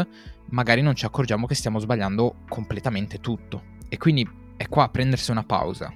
magari 0.49 0.81
non 0.81 0.95
ci 0.95 1.05
accorgiamo 1.05 1.47
che 1.47 1.55
stiamo 1.55 1.79
sbagliando 1.79 2.43
completamente 2.47 3.19
tutto. 3.19 3.75
E 3.89 3.97
quindi 3.97 4.29
è 4.55 4.67
qua 4.67 4.83
a 4.83 4.89
prendersi 4.89 5.31
una 5.31 5.43
pausa, 5.43 5.91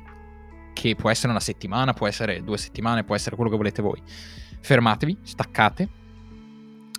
che 0.73 0.95
può 0.95 1.11
essere 1.11 1.29
una 1.29 1.39
settimana, 1.39 1.93
può 1.93 2.07
essere 2.07 2.43
due 2.43 2.57
settimane, 2.57 3.03
può 3.03 3.13
essere 3.13 3.35
quello 3.35 3.51
che 3.51 3.57
volete 3.57 3.81
voi. 3.81 4.01
Fermatevi, 4.59 5.19
staccate, 5.21 5.89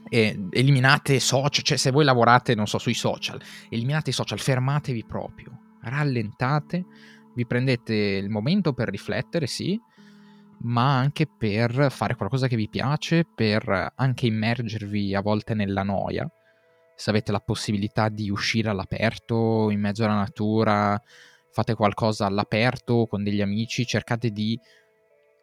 e 0.08 0.48
eliminate 0.50 1.20
social, 1.20 1.64
cioè 1.64 1.76
se 1.76 1.90
voi 1.90 2.04
lavorate, 2.04 2.54
non 2.54 2.66
so, 2.66 2.78
sui 2.78 2.94
social, 2.94 3.40
eliminate 3.68 4.10
i 4.10 4.12
social, 4.12 4.38
fermatevi 4.38 5.04
proprio, 5.04 5.76
rallentate, 5.82 6.84
vi 7.34 7.46
prendete 7.46 7.94
il 7.94 8.28
momento 8.28 8.72
per 8.72 8.88
riflettere, 8.88 9.46
sì, 9.46 9.80
ma 10.64 10.96
anche 10.96 11.26
per 11.26 11.88
fare 11.90 12.14
qualcosa 12.14 12.46
che 12.46 12.56
vi 12.56 12.68
piace, 12.68 13.24
per 13.24 13.92
anche 13.94 14.26
immergervi 14.26 15.14
a 15.14 15.20
volte 15.20 15.54
nella 15.54 15.82
noia. 15.82 16.30
Se 16.94 17.10
avete 17.10 17.32
la 17.32 17.40
possibilità 17.40 18.08
di 18.08 18.30
uscire 18.30 18.68
all'aperto, 18.68 19.70
in 19.70 19.80
mezzo 19.80 20.04
alla 20.04 20.14
natura, 20.14 21.00
fate 21.50 21.74
qualcosa 21.74 22.26
all'aperto 22.26 23.06
con 23.06 23.24
degli 23.24 23.40
amici, 23.40 23.84
cercate 23.86 24.30
di 24.30 24.58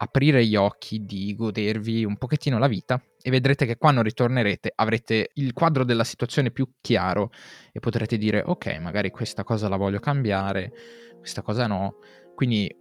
aprire 0.01 0.45
gli 0.45 0.55
occhi, 0.55 1.05
di 1.05 1.35
godervi 1.35 2.05
un 2.05 2.17
pochettino 2.17 2.57
la 2.57 2.67
vita 2.67 3.01
e 3.21 3.29
vedrete 3.29 3.65
che 3.65 3.77
quando 3.77 4.01
ritornerete 4.01 4.71
avrete 4.75 5.31
il 5.33 5.51
quadro 5.51 5.83
della 5.83 6.05
situazione 6.05 6.51
più 6.51 6.69
chiaro 6.79 7.31
e 7.71 7.79
potrete 7.79 8.17
dire 8.17 8.41
ok, 8.45 8.77
magari 8.79 9.09
questa 9.11 9.43
cosa 9.43 9.67
la 9.67 9.75
voglio 9.75 9.99
cambiare, 9.99 10.71
questa 11.17 11.41
cosa 11.41 11.67
no. 11.67 11.97
Quindi 12.33 12.73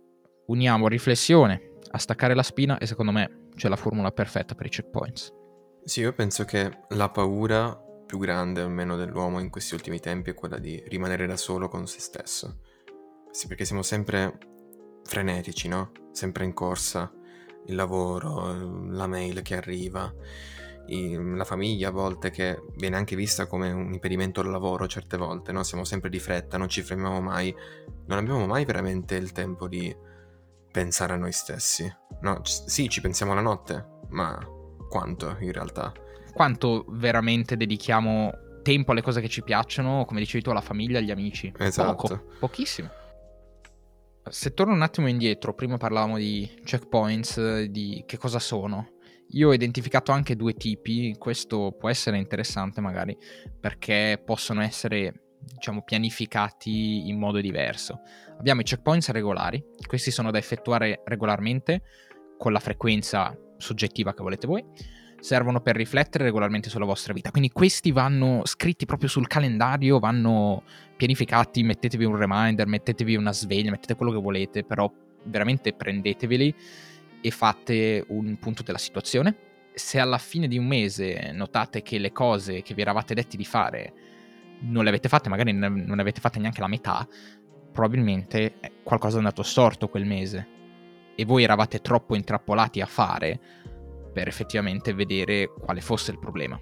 uniamo 0.46 0.86
riflessione 0.86 1.72
a 1.90 1.98
staccare 1.98 2.34
la 2.34 2.44
spina 2.44 2.78
e 2.78 2.86
secondo 2.86 3.10
me 3.10 3.48
c'è 3.56 3.68
la 3.68 3.76
formula 3.76 4.12
perfetta 4.12 4.54
per 4.54 4.66
i 4.66 4.70
checkpoints. 4.70 5.32
Sì, 5.82 6.00
io 6.00 6.12
penso 6.12 6.44
che 6.44 6.84
la 6.90 7.08
paura 7.08 7.76
più 8.06 8.18
grande 8.18 8.60
almeno 8.60 8.96
dell'uomo 8.96 9.40
in 9.40 9.50
questi 9.50 9.74
ultimi 9.74 9.98
tempi 9.98 10.30
è 10.30 10.34
quella 10.34 10.58
di 10.58 10.80
rimanere 10.86 11.26
da 11.26 11.36
solo 11.36 11.66
con 11.68 11.88
se 11.88 11.98
stesso. 11.98 12.60
Sì, 13.32 13.48
perché 13.48 13.64
siamo 13.64 13.82
sempre 13.82 14.38
frenetici, 15.08 15.68
no? 15.68 15.90
Sempre 16.12 16.44
in 16.44 16.52
corsa. 16.52 17.10
Il 17.66 17.74
lavoro, 17.74 18.86
la 18.90 19.06
mail 19.06 19.42
che 19.42 19.56
arriva, 19.56 20.10
la 20.86 21.44
famiglia 21.44 21.88
a 21.88 21.90
volte 21.90 22.30
che 22.30 22.62
viene 22.76 22.96
anche 22.96 23.14
vista 23.14 23.46
come 23.46 23.70
un 23.70 23.92
impedimento 23.92 24.40
al 24.40 24.48
lavoro 24.48 24.86
certe 24.86 25.16
volte, 25.16 25.52
no? 25.52 25.62
Siamo 25.62 25.84
sempre 25.84 26.08
di 26.08 26.18
fretta, 26.18 26.56
non 26.56 26.68
ci 26.68 26.82
fermiamo 26.82 27.20
mai, 27.20 27.54
non 28.06 28.18
abbiamo 28.18 28.46
mai 28.46 28.64
veramente 28.64 29.16
il 29.16 29.32
tempo 29.32 29.68
di 29.68 29.94
pensare 30.70 31.14
a 31.14 31.16
noi 31.16 31.32
stessi. 31.32 31.90
No, 32.20 32.40
c- 32.40 32.62
sì, 32.66 32.88
ci 32.88 33.00
pensiamo 33.00 33.34
la 33.34 33.42
notte, 33.42 33.86
ma 34.10 34.38
quanto 34.88 35.36
in 35.40 35.52
realtà? 35.52 35.92
Quanto 36.32 36.86
veramente 36.88 37.56
dedichiamo 37.56 38.32
tempo 38.62 38.92
alle 38.92 39.02
cose 39.02 39.20
che 39.20 39.28
ci 39.28 39.42
piacciono, 39.42 40.04
come 40.06 40.20
dicevi 40.20 40.42
tu, 40.42 40.50
alla 40.50 40.60
famiglia, 40.62 40.98
agli 40.98 41.10
amici? 41.10 41.52
Esatto. 41.58 41.94
Poco, 41.94 42.24
pochissimo. 42.38 42.88
Se 44.30 44.52
torno 44.52 44.74
un 44.74 44.82
attimo 44.82 45.08
indietro, 45.08 45.54
prima 45.54 45.76
parlavamo 45.76 46.18
di 46.18 46.60
checkpoints, 46.64 47.64
di 47.64 48.02
che 48.06 48.16
cosa 48.18 48.38
sono. 48.38 48.96
Io 49.32 49.48
ho 49.48 49.52
identificato 49.52 50.12
anche 50.12 50.36
due 50.36 50.54
tipi, 50.54 51.14
questo 51.18 51.74
può 51.78 51.88
essere 51.88 52.18
interessante 52.18 52.80
magari, 52.80 53.16
perché 53.60 54.20
possono 54.24 54.62
essere 54.62 55.36
diciamo, 55.40 55.82
pianificati 55.82 57.08
in 57.08 57.18
modo 57.18 57.40
diverso. 57.40 58.00
Abbiamo 58.38 58.60
i 58.60 58.64
checkpoints 58.64 59.10
regolari, 59.10 59.62
questi 59.86 60.10
sono 60.10 60.30
da 60.30 60.38
effettuare 60.38 61.02
regolarmente 61.04 61.82
con 62.36 62.52
la 62.52 62.60
frequenza 62.60 63.36
soggettiva 63.56 64.14
che 64.14 64.22
volete 64.22 64.46
voi, 64.46 64.64
servono 65.20 65.60
per 65.60 65.76
riflettere 65.76 66.24
regolarmente 66.24 66.68
sulla 66.68 66.84
vostra 66.84 67.12
vita. 67.12 67.30
Quindi 67.30 67.50
questi 67.50 67.92
vanno 67.92 68.42
scritti 68.44 68.86
proprio 68.86 69.08
sul 69.08 69.26
calendario, 69.26 69.98
vanno 69.98 70.62
pianificati, 70.96 71.62
mettetevi 71.62 72.04
un 72.04 72.16
reminder, 72.16 72.66
mettetevi 72.66 73.16
una 73.16 73.32
sveglia, 73.32 73.70
mettete 73.70 73.94
quello 73.94 74.12
che 74.12 74.18
volete, 74.18 74.64
però 74.64 74.90
veramente 75.24 75.72
prendeteveli 75.72 76.54
e 77.20 77.30
fate 77.30 78.04
un 78.08 78.38
punto 78.38 78.62
della 78.62 78.78
situazione. 78.78 79.36
Se 79.74 79.98
alla 79.98 80.18
fine 80.18 80.48
di 80.48 80.58
un 80.58 80.66
mese 80.66 81.30
notate 81.32 81.82
che 81.82 81.98
le 81.98 82.12
cose 82.12 82.62
che 82.62 82.74
vi 82.74 82.80
eravate 82.80 83.14
detti 83.14 83.36
di 83.36 83.44
fare 83.44 83.92
non 84.60 84.82
le 84.82 84.88
avete 84.88 85.08
fatte, 85.08 85.28
magari 85.28 85.52
non 85.52 85.84
ne 85.84 86.00
avete 86.00 86.20
fatte 86.20 86.40
neanche 86.40 86.60
la 86.60 86.66
metà, 86.66 87.06
probabilmente 87.72 88.54
qualcosa 88.82 89.16
è 89.16 89.18
andato 89.18 89.42
storto 89.44 89.88
quel 89.88 90.04
mese 90.04 90.56
e 91.14 91.24
voi 91.24 91.44
eravate 91.44 91.80
troppo 91.80 92.16
intrappolati 92.16 92.80
a 92.80 92.86
fare 92.86 93.40
per 94.18 94.26
effettivamente 94.26 94.92
vedere 94.94 95.48
quale 95.48 95.80
fosse 95.80 96.10
il 96.10 96.18
problema. 96.18 96.60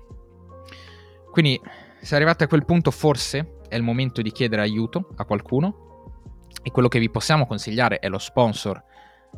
Quindi, 1.30 1.58
se 2.02 2.14
arrivate 2.14 2.44
a 2.44 2.48
quel 2.48 2.66
punto, 2.66 2.90
forse 2.90 3.60
è 3.66 3.76
il 3.76 3.82
momento 3.82 4.20
di 4.20 4.30
chiedere 4.30 4.60
aiuto 4.60 5.08
a 5.16 5.24
qualcuno 5.24 6.42
e 6.62 6.70
quello 6.70 6.88
che 6.88 6.98
vi 6.98 7.08
possiamo 7.08 7.46
consigliare 7.46 7.98
è 7.98 8.10
lo 8.10 8.18
sponsor 8.18 8.82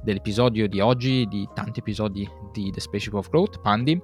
dell'episodio 0.03 0.67
di 0.67 0.81
oggi, 0.81 1.27
di 1.29 1.49
tanti 1.55 1.79
episodi 1.79 2.29
di 2.51 2.73
The 2.73 2.81
Spaceship 2.81 3.15
of 3.15 3.29
Growth, 3.29 3.61
Pandim, 3.61 4.03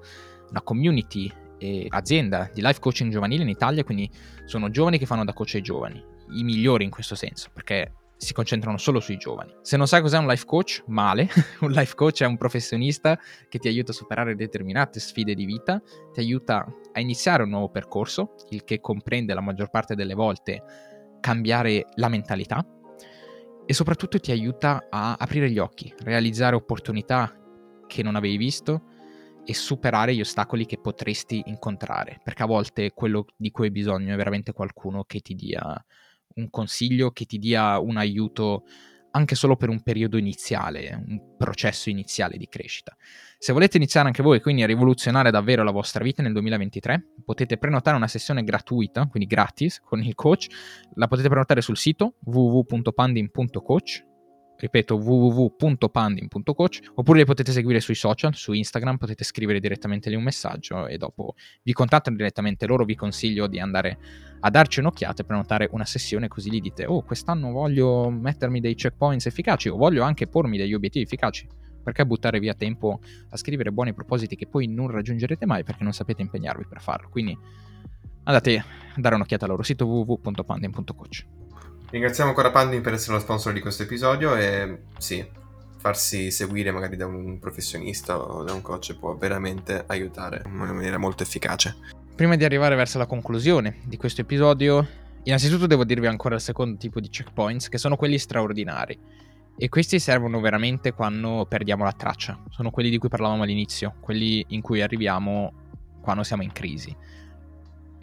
una 0.50 0.62
community 0.62 1.29
e 1.59 1.87
azienda 1.88 2.48
di 2.55 2.62
life 2.62 2.79
coaching 2.79 3.11
giovanile 3.11 3.42
in 3.42 3.48
Italia, 3.48 3.83
quindi 3.83 4.09
sono 4.44 4.70
giovani 4.70 4.96
che 4.96 5.07
fanno 5.07 5.24
da 5.24 5.33
coach 5.33 5.57
ai 5.57 5.62
giovani, 5.62 6.00
i 6.37 6.44
migliori 6.44 6.85
in 6.85 6.90
questo 6.90 7.16
senso, 7.16 7.50
perché 7.53 7.92
si 8.24 8.32
concentrano 8.32 8.76
solo 8.78 9.00
sui 9.00 9.16
giovani. 9.16 9.54
Se 9.62 9.76
non 9.76 9.87
sai 9.87 10.00
cos'è 10.00 10.18
un 10.18 10.26
life 10.26 10.44
coach, 10.44 10.82
male. 10.87 11.28
un 11.60 11.70
life 11.70 11.94
coach 11.94 12.22
è 12.22 12.26
un 12.26 12.37
professionista 12.37 13.18
che 13.48 13.58
ti 13.58 13.68
aiuta 13.68 13.92
a 13.92 13.94
superare 13.94 14.34
determinate 14.34 14.98
sfide 14.98 15.34
di 15.34 15.44
vita, 15.44 15.80
ti 16.12 16.20
aiuta 16.20 16.66
a 16.92 17.00
iniziare 17.00 17.42
un 17.42 17.50
nuovo 17.50 17.68
percorso, 17.68 18.34
il 18.50 18.64
che 18.64 18.80
comprende 18.80 19.34
la 19.34 19.40
maggior 19.40 19.70
parte 19.70 19.94
delle 19.94 20.14
volte 20.14 20.62
cambiare 21.20 21.87
la 21.94 22.08
mentalità 22.08 22.66
e 23.66 23.72
soprattutto 23.72 24.18
ti 24.18 24.30
aiuta 24.30 24.88
a 24.90 25.16
aprire 25.18 25.50
gli 25.50 25.58
occhi, 25.58 25.92
realizzare 26.00 26.54
opportunità 26.54 27.34
che 27.87 28.02
non 28.02 28.14
avevi 28.14 28.37
visto, 28.37 28.82
e 29.44 29.54
superare 29.54 30.14
gli 30.14 30.20
ostacoli 30.20 30.66
che 30.66 30.78
potresti 30.78 31.42
incontrare, 31.46 32.20
perché 32.22 32.42
a 32.42 32.46
volte 32.46 32.92
quello 32.92 33.26
di 33.37 33.50
cui 33.50 33.66
hai 33.66 33.70
bisogno 33.70 34.14
è 34.14 34.16
veramente 34.16 34.52
qualcuno 34.52 35.04
che 35.04 35.20
ti 35.20 35.34
dia 35.34 35.84
un 36.35 36.51
consiglio, 36.51 37.11
che 37.11 37.25
ti 37.25 37.38
dia 37.38 37.79
un 37.79 37.97
aiuto 37.97 38.64
anche 39.16 39.35
solo 39.37 39.57
per 39.57 39.68
un 39.68 39.81
periodo 39.83 40.16
iniziale, 40.16 41.03
un 41.07 41.37
processo 41.37 41.88
iniziale 41.88 42.37
di 42.37 42.49
crescita. 42.49 42.97
Se 43.38 43.53
volete 43.53 43.77
iniziare 43.77 44.09
anche 44.09 44.23
voi 44.23 44.40
quindi 44.40 44.62
a 44.62 44.66
rivoluzionare 44.66 45.31
davvero 45.31 45.62
la 45.62 45.70
vostra 45.70 46.03
vita 46.03 46.23
nel 46.23 46.33
2023, 46.33 47.07
potete 47.25 47.57
prenotare 47.57 47.97
una 47.97 48.09
sessione 48.09 48.42
gratuita, 48.42 49.07
quindi 49.07 49.29
gratis, 49.29 49.81
con 49.81 50.03
il 50.03 50.14
coach. 50.14 50.47
La 50.94 51.07
potete 51.07 51.29
prenotare 51.29 51.61
sul 51.61 51.77
sito 51.77 52.16
www.pandin.coach 52.25 54.13
ripeto 54.56 54.96
www.pandin.coach 54.96 56.80
oppure 56.94 57.18
li 57.18 57.24
potete 57.24 57.52
seguire 57.52 57.80
sui 57.80 57.94
social, 57.94 58.34
su 58.34 58.52
Instagram, 58.52 58.96
potete 58.96 59.24
scrivere 59.24 59.60
direttamente 59.60 60.08
lì 60.08 60.16
un 60.16 60.22
messaggio 60.22 60.86
e 60.86 60.96
dopo 60.96 61.34
vi 61.62 61.72
contattano 61.72 62.16
direttamente 62.16 62.66
loro, 62.66 62.84
vi 62.84 62.94
consiglio 62.94 63.46
di 63.46 63.58
andare 63.58 63.98
a 64.40 64.50
darci 64.50 64.80
un'occhiata 64.80 65.22
e 65.22 65.24
prenotare 65.24 65.68
una 65.72 65.84
sessione 65.84 66.28
così 66.28 66.50
gli 66.50 66.60
dite 66.60 66.84
oh 66.84 67.02
quest'anno 67.02 67.50
voglio 67.50 68.10
mettermi 68.10 68.60
dei 68.60 68.74
checkpoints 68.74 69.26
efficaci 69.26 69.68
o 69.68 69.76
voglio 69.76 70.02
anche 70.02 70.26
pormi 70.26 70.56
degli 70.58 70.74
obiettivi 70.74 71.04
efficaci. 71.04 71.48
Perché 71.84 72.06
buttare 72.06 72.38
via 72.38 72.54
tempo 72.54 72.98
a 73.28 73.36
scrivere 73.36 73.70
buoni 73.70 73.92
propositi 73.92 74.36
che 74.36 74.46
poi 74.46 74.66
non 74.66 74.90
raggiungerete 74.90 75.44
mai 75.44 75.64
perché 75.64 75.82
non 75.82 75.92
sapete 75.92 76.22
impegnarvi 76.22 76.64
per 76.66 76.80
farlo? 76.80 77.10
Quindi 77.10 77.36
andate 78.24 78.56
a 78.56 78.64
dare 78.96 79.16
un'occhiata 79.16 79.44
al 79.44 79.50
loro 79.50 79.62
sito 79.62 79.84
www.pandin.coach 79.86 81.43
Ringraziamo 81.94 82.30
ancora 82.30 82.50
Pandin 82.50 82.83
per 82.83 82.94
essere 82.94 83.12
lo 83.12 83.20
sponsor 83.20 83.52
di 83.52 83.61
questo 83.61 83.85
episodio 83.85 84.35
e 84.35 84.78
sì, 84.98 85.24
farsi 85.76 86.33
seguire 86.33 86.72
magari 86.72 86.96
da 86.96 87.07
un 87.07 87.38
professionista 87.38 88.18
o 88.18 88.42
da 88.42 88.52
un 88.52 88.62
coach 88.62 88.96
può 88.98 89.14
veramente 89.14 89.85
aiutare 89.87 90.42
in 90.44 90.54
maniera 90.54 90.98
molto 90.98 91.22
efficace. 91.22 91.76
Prima 92.16 92.35
di 92.35 92.44
arrivare 92.44 92.74
verso 92.74 92.98
la 92.98 93.07
conclusione 93.07 93.76
di 93.85 93.96
questo 93.96 94.22
episodio, 94.22 94.85
innanzitutto 95.22 95.68
devo 95.68 95.85
dirvi 95.85 96.09
ancora 96.09 96.35
il 96.35 96.40
secondo 96.40 96.76
tipo 96.78 96.98
di 96.98 97.09
checkpoints, 97.09 97.68
che 97.68 97.78
sono 97.78 97.94
quelli 97.94 98.18
straordinari. 98.18 98.98
E 99.57 99.68
questi 99.68 100.00
servono 100.00 100.40
veramente 100.40 100.94
quando 100.94 101.46
perdiamo 101.48 101.85
la 101.85 101.92
traccia. 101.92 102.42
Sono 102.50 102.72
quelli 102.72 102.90
di 102.90 102.98
cui 102.98 103.09
parlavamo 103.09 103.44
all'inizio, 103.44 103.94
quelli 104.00 104.44
in 104.48 104.62
cui 104.62 104.83
arriviamo 104.83 105.52
quando 106.00 106.24
siamo 106.24 106.42
in 106.42 106.50
crisi 106.50 106.92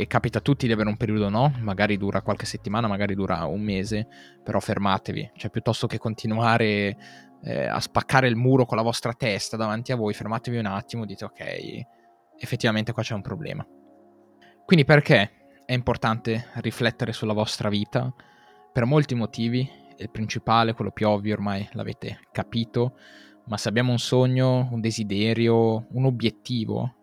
e 0.01 0.07
capita 0.07 0.39
a 0.39 0.41
tutti 0.41 0.65
di 0.65 0.73
avere 0.73 0.89
un 0.89 0.97
periodo 0.97 1.29
no, 1.29 1.53
magari 1.59 1.95
dura 1.95 2.23
qualche 2.23 2.47
settimana, 2.47 2.87
magari 2.87 3.13
dura 3.13 3.45
un 3.45 3.61
mese, 3.61 4.07
però 4.43 4.59
fermatevi, 4.59 5.33
cioè 5.35 5.51
piuttosto 5.51 5.85
che 5.85 5.99
continuare 5.99 6.97
eh, 7.43 7.65
a 7.67 7.79
spaccare 7.79 8.27
il 8.27 8.35
muro 8.35 8.65
con 8.65 8.77
la 8.77 8.83
vostra 8.83 9.13
testa 9.13 9.57
davanti 9.57 9.91
a 9.91 9.95
voi, 9.95 10.15
fermatevi 10.15 10.57
un 10.57 10.65
attimo, 10.65 11.05
dite 11.05 11.25
ok, 11.25 11.41
effettivamente 12.35 12.93
qua 12.93 13.03
c'è 13.03 13.13
un 13.13 13.21
problema. 13.21 13.63
Quindi 14.65 14.85
perché 14.85 15.31
è 15.67 15.73
importante 15.73 16.47
riflettere 16.55 17.13
sulla 17.13 17.33
vostra 17.33 17.69
vita? 17.69 18.11
Per 18.73 18.85
molti 18.85 19.13
motivi 19.13 19.69
il 19.97 20.09
principale, 20.09 20.73
quello 20.73 20.89
più 20.89 21.07
ovvio 21.07 21.35
ormai 21.35 21.69
l'avete 21.73 22.21
capito, 22.31 22.97
ma 23.45 23.57
se 23.57 23.69
abbiamo 23.69 23.91
un 23.91 23.99
sogno, 23.99 24.67
un 24.71 24.81
desiderio, 24.81 25.85
un 25.91 26.05
obiettivo, 26.05 26.95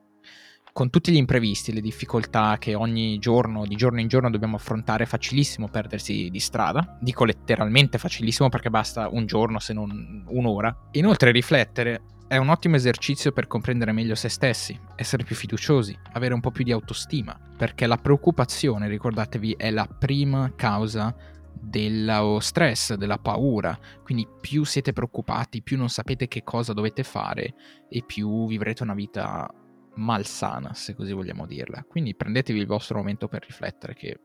con 0.78 0.90
tutti 0.90 1.10
gli 1.10 1.16
imprevisti, 1.16 1.72
le 1.72 1.80
difficoltà 1.80 2.56
che 2.56 2.76
ogni 2.76 3.18
giorno, 3.18 3.66
di 3.66 3.74
giorno 3.74 3.98
in 3.98 4.06
giorno 4.06 4.30
dobbiamo 4.30 4.54
affrontare, 4.54 5.02
è 5.02 5.06
facilissimo 5.08 5.66
perdersi 5.66 6.28
di 6.30 6.38
strada. 6.38 6.96
Dico 7.00 7.24
letteralmente 7.24 7.98
facilissimo 7.98 8.48
perché 8.48 8.70
basta 8.70 9.08
un 9.10 9.26
giorno, 9.26 9.58
se 9.58 9.72
non 9.72 10.22
un'ora. 10.28 10.72
Inoltre 10.92 11.32
riflettere 11.32 12.02
è 12.28 12.36
un 12.36 12.48
ottimo 12.48 12.76
esercizio 12.76 13.32
per 13.32 13.48
comprendere 13.48 13.90
meglio 13.90 14.14
se 14.14 14.28
stessi, 14.28 14.78
essere 14.94 15.24
più 15.24 15.34
fiduciosi, 15.34 15.98
avere 16.12 16.34
un 16.34 16.38
po' 16.38 16.52
più 16.52 16.62
di 16.62 16.70
autostima, 16.70 17.36
perché 17.56 17.88
la 17.88 17.96
preoccupazione, 17.96 18.86
ricordatevi, 18.86 19.56
è 19.58 19.72
la 19.72 19.88
prima 19.88 20.52
causa 20.54 21.12
dello 21.60 22.38
stress, 22.38 22.94
della 22.94 23.18
paura. 23.18 23.76
Quindi 24.04 24.28
più 24.40 24.62
siete 24.62 24.92
preoccupati, 24.92 25.60
più 25.60 25.76
non 25.76 25.88
sapete 25.88 26.28
che 26.28 26.44
cosa 26.44 26.72
dovete 26.72 27.02
fare 27.02 27.52
e 27.88 28.04
più 28.06 28.46
vivrete 28.46 28.84
una 28.84 28.94
vita 28.94 29.52
malsana, 29.98 30.72
se 30.74 30.94
così 30.94 31.12
vogliamo 31.12 31.46
dirla. 31.46 31.84
Quindi 31.86 32.14
prendetevi 32.14 32.58
il 32.58 32.66
vostro 32.66 32.98
momento 32.98 33.28
per 33.28 33.44
riflettere, 33.44 33.94
che 33.94 34.18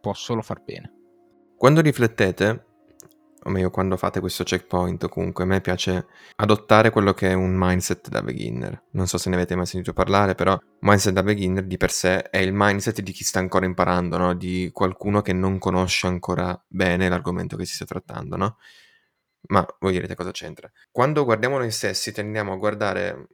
può 0.00 0.14
solo 0.14 0.42
far 0.42 0.62
bene. 0.62 0.92
Quando 1.56 1.80
riflettete, 1.80 2.64
o 3.42 3.50
meglio 3.50 3.70
quando 3.70 3.96
fate 3.96 4.20
questo 4.20 4.44
checkpoint, 4.44 5.08
comunque 5.08 5.44
a 5.44 5.46
me 5.46 5.60
piace 5.60 6.06
adottare 6.36 6.90
quello 6.90 7.14
che 7.14 7.30
è 7.30 7.34
un 7.34 7.54
mindset 7.54 8.08
da 8.08 8.22
beginner. 8.22 8.84
Non 8.92 9.06
so 9.06 9.18
se 9.18 9.28
ne 9.28 9.36
avete 9.36 9.56
mai 9.56 9.66
sentito 9.66 9.92
parlare, 9.92 10.34
però 10.34 10.58
mindset 10.80 11.12
da 11.12 11.22
beginner 11.22 11.64
di 11.64 11.76
per 11.76 11.90
sé 11.90 12.22
è 12.22 12.38
il 12.38 12.52
mindset 12.52 13.00
di 13.00 13.12
chi 13.12 13.24
sta 13.24 13.40
ancora 13.40 13.66
imparando, 13.66 14.16
no? 14.16 14.34
di 14.34 14.70
qualcuno 14.72 15.20
che 15.20 15.32
non 15.32 15.58
conosce 15.58 16.06
ancora 16.06 16.60
bene 16.68 17.08
l'argomento 17.08 17.56
che 17.56 17.64
si 17.64 17.74
sta 17.74 17.84
trattando, 17.84 18.36
no? 18.36 18.56
Ma 19.48 19.64
voi 19.78 19.92
direte 19.92 20.14
cosa 20.14 20.30
c'entra? 20.30 20.70
Quando 20.90 21.24
guardiamo 21.24 21.58
noi 21.58 21.70
stessi 21.70 22.12
tendiamo 22.12 22.52
a 22.52 22.56
guardare 22.56 23.28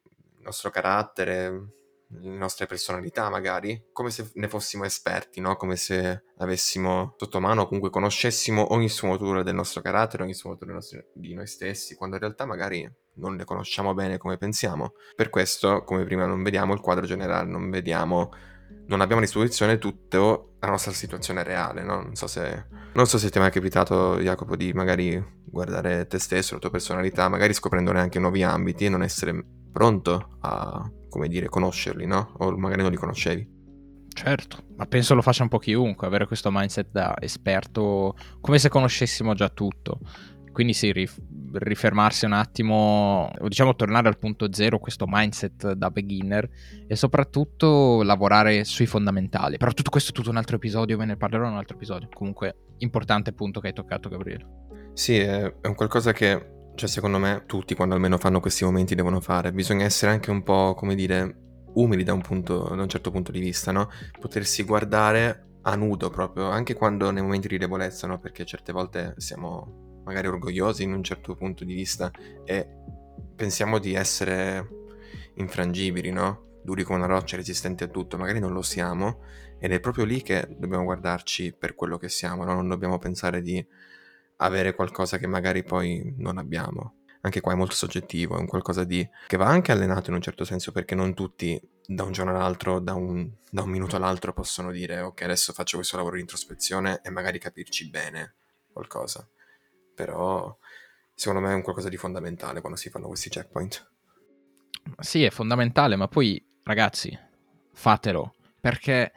nostro 0.45 0.71
carattere, 0.71 1.75
le 2.09 2.37
nostre 2.37 2.67
personalità 2.67 3.29
magari, 3.29 3.87
come 3.93 4.11
se 4.11 4.31
ne 4.35 4.49
fossimo 4.49 4.85
esperti, 4.85 5.41
no? 5.41 5.57
Come 5.57 5.77
se 5.77 6.25
avessimo 6.39 7.15
sotto 7.17 7.41
mano 7.41 7.65
comunque 7.65 7.91
conoscessimo 7.91 8.73
ogni 8.73 8.89
sfumatura 8.89 9.43
del 9.43 9.55
nostro 9.55 9.81
carattere, 9.81 10.23
ogni 10.23 10.35
sfumatura 10.35 10.79
di 11.13 11.35
noi 11.35 11.47
stessi, 11.47 11.95
quando 11.95 12.17
in 12.17 12.23
realtà 12.23 12.45
magari 12.45 12.89
non 13.17 13.37
le 13.37 13.45
conosciamo 13.45 13.95
bene 13.95 14.19
come 14.19 14.37
pensiamo. 14.37 14.95
Per 15.17 15.31
questo, 15.31 15.83
come 15.85 16.05
prima, 16.05 16.27
non 16.27 16.43
vediamo 16.43 16.73
il 16.75 16.81
quadro 16.81 17.07
generale, 17.07 17.49
non 17.49 17.71
vediamo 17.71 18.31
non 18.87 19.01
abbiamo 19.01 19.23
a 19.23 19.25
disposizione 19.25 19.79
tutta 19.79 20.19
la 20.19 20.69
nostra 20.69 20.93
situazione 20.93 21.43
reale, 21.43 21.83
no? 21.83 22.03
Non 22.03 22.17
so 22.17 22.27
se, 22.27 22.67
non 22.93 23.07
so 23.07 23.19
se 23.19 23.31
ti 23.31 23.39
è 23.39 23.41
mai 23.41 23.51
capitato, 23.51 24.19
Jacopo, 24.19 24.57
di 24.57 24.73
magari 24.73 25.23
guardare 25.45 26.07
te 26.07 26.19
stesso, 26.19 26.55
la 26.55 26.61
tua 26.61 26.71
personalità, 26.71 27.29
magari 27.29 27.55
scoprendone 27.55 28.01
anche 28.01 28.19
nuovi 28.19 28.43
ambiti 28.43 28.87
e 28.87 28.89
non 28.89 29.03
essere 29.03 29.63
pronto 29.75 30.37
a, 30.41 30.89
come 31.09 31.27
dire, 31.27 31.49
conoscerli, 31.49 32.07
no? 32.07 32.35
O 32.39 32.57
magari 32.57 32.83
non 32.83 32.93
li 32.93 32.97
conoscevi. 32.97 33.51
Certo, 34.15 34.59
ma 34.77 34.87
penso 34.87 35.17
lo 35.17 35.23
faccia 35.23 35.43
un 35.43 35.49
po' 35.49 35.59
chiunque, 35.59 36.07
avere 36.07 36.29
questo 36.29 36.49
mindset 36.53 36.91
da 36.93 37.17
esperto, 37.19 38.15
come 38.41 38.61
se 38.61 38.69
conoscessimo 38.69 39.35
già 39.35 39.49
tutto. 39.49 39.99
Quindi 40.53 40.73
sì, 40.73 40.93
rif- 40.93 41.21
rifermarsi 41.55 42.25
un 42.25 42.33
attimo, 42.33 43.29
o 43.37 43.49
diciamo 43.49 43.75
tornare 43.75 44.07
al 44.07 44.19
punto 44.19 44.53
zero, 44.53 44.79
questo 44.79 45.07
mindset 45.09 45.73
da 45.73 45.91
beginner 45.91 46.49
e 46.87 46.95
soprattutto 46.95 48.05
lavorare 48.05 48.63
sui 48.63 48.87
fondamentali. 48.87 49.57
Però 49.57 49.73
tutto 49.73 49.91
questo 49.91 50.13
è 50.13 50.15
tutto 50.15 50.31
un 50.31 50.37
altro 50.37 50.55
episodio, 50.55 50.97
ve 50.97 51.07
ne 51.07 51.17
parlerò 51.17 51.47
in 51.47 51.53
un 51.55 51.59
altro 51.59 51.75
episodio. 51.75 52.09
Comunque, 52.15 52.57
importante 52.79 53.33
punto 53.33 53.59
che 53.59 53.67
hai 53.67 53.73
toccato, 53.73 54.09
Gabriele. 54.09 54.47
Sì, 54.93 55.19
è 55.19 55.53
un 55.65 55.75
qualcosa 55.75 56.13
che 56.13 56.53
cioè, 56.75 56.89
secondo 56.89 57.19
me, 57.19 57.45
tutti 57.47 57.75
quando 57.75 57.95
almeno 57.95 58.19
fanno 58.19 58.41
questi 58.41 58.65
momenti 58.65 58.95
devono 58.95 59.21
fare. 59.21 59.53
Bisogna 59.53 59.85
essere 59.85 60.11
anche 60.13 60.31
un 60.31 60.43
po', 60.43 60.75
come 60.75 60.95
dire, 60.95 61.43
umili 61.75 62.03
da 62.03 62.13
un, 62.13 62.21
punto, 62.21 62.75
da 62.75 62.83
un 62.83 62.89
certo 62.89 63.11
punto 63.11 63.31
di 63.31 63.41
vista, 63.41 63.73
no? 63.73 63.91
Potersi 64.19 64.65
guardare 64.65 65.59
a 65.63 65.77
nudo 65.77 66.11
proprio, 66.11 66.51
anche 66.51 66.75
quando 66.75 67.11
nei 67.11 67.23
momenti 67.23 67.49
di 67.49 67.59
debolezza, 67.59 68.07
no? 68.07 68.19
Perché 68.19 68.45
certe 68.45 68.73
volte 68.73 69.15
siamo 69.19 70.01
magari 70.05 70.27
orgogliosi 70.27 70.83
in 70.83 70.93
un 70.93 71.03
certo 71.03 71.35
punto 71.35 71.65
di 71.65 71.75
vista 71.75 72.11
e 72.45 72.69
pensiamo 73.35 73.79
di 73.79 73.95
essere 73.95 74.69
infrangibili, 75.37 76.11
no? 76.11 76.61
Duri 76.63 76.83
come 76.83 76.99
una 76.99 77.07
roccia, 77.07 77.37
resistenti 77.37 77.85
a 77.85 77.89
tutto, 77.89 78.17
magari 78.17 78.41
non 78.41 78.53
lo 78.53 78.63
siamo 78.63 79.21
ed 79.59 79.73
è 79.73 79.81
proprio 79.81 80.05
lì 80.05 80.23
che 80.23 80.47
dobbiamo 80.59 80.85
guardarci 80.85 81.55
per 81.57 81.75
quello 81.75 81.99
che 81.99 82.09
siamo, 82.09 82.45
no? 82.45 82.55
Non 82.55 82.69
dobbiamo 82.69 82.99
pensare 82.99 83.41
di 83.43 83.65
avere 84.37 84.75
qualcosa 84.75 85.19
che 85.19 85.27
magari 85.27 85.63
poi 85.63 86.15
non 86.19 86.39
abbiamo. 86.39 86.97
Anche 87.23 87.41
qua 87.41 87.53
è 87.53 87.57
molto 87.57 87.75
soggettivo, 87.75 88.37
è 88.37 88.41
un 88.41 88.47
qualcosa 88.47 88.85
di... 88.85 89.09
che 89.27 89.37
va 89.39 89.47
anche 89.47 89.73
allenato 89.73 90.11
in 90.11 90.17
un 90.17 90.23
certo 90.23 90.45
senso 90.45 90.73
perché 90.73 90.95
non 90.95 91.15
tutti 91.15 91.61
da 91.87 92.03
un 92.03 92.13
giorno 92.13 92.33
all'altro, 92.33 92.81
da 92.81 92.95
un, 92.95 93.31
da 93.51 93.63
un 93.63 93.71
minuto 93.71 93.97
all'altro 93.97 94.35
possono 94.35 94.71
dire 94.71 95.01
ok 95.01 95.23
adesso 95.23 95.55
faccio 95.55 95.77
questo 95.77 95.97
lavoro 95.97 96.17
di 96.17 96.21
introspezione 96.21 97.01
e 97.03 97.11
magari 97.11 97.39
capirci 97.39 97.89
bene 97.89 98.35
qualcosa. 98.71 99.27
Però 99.95 100.55
secondo 101.15 101.41
me 101.41 101.53
è 101.53 101.55
un 101.55 101.63
qualcosa 101.63 101.89
di 101.89 101.97
fondamentale 101.97 102.61
quando 102.61 102.79
si 102.79 102.91
fanno 102.91 103.07
questi 103.07 103.31
checkpoint. 103.31 103.91
Sì, 104.99 105.25
è 105.25 105.31
fondamentale, 105.31 105.97
ma 105.97 106.09
poi 106.09 106.45
ragazzi, 106.63 107.19
fatelo, 107.73 108.35
perché 108.61 109.13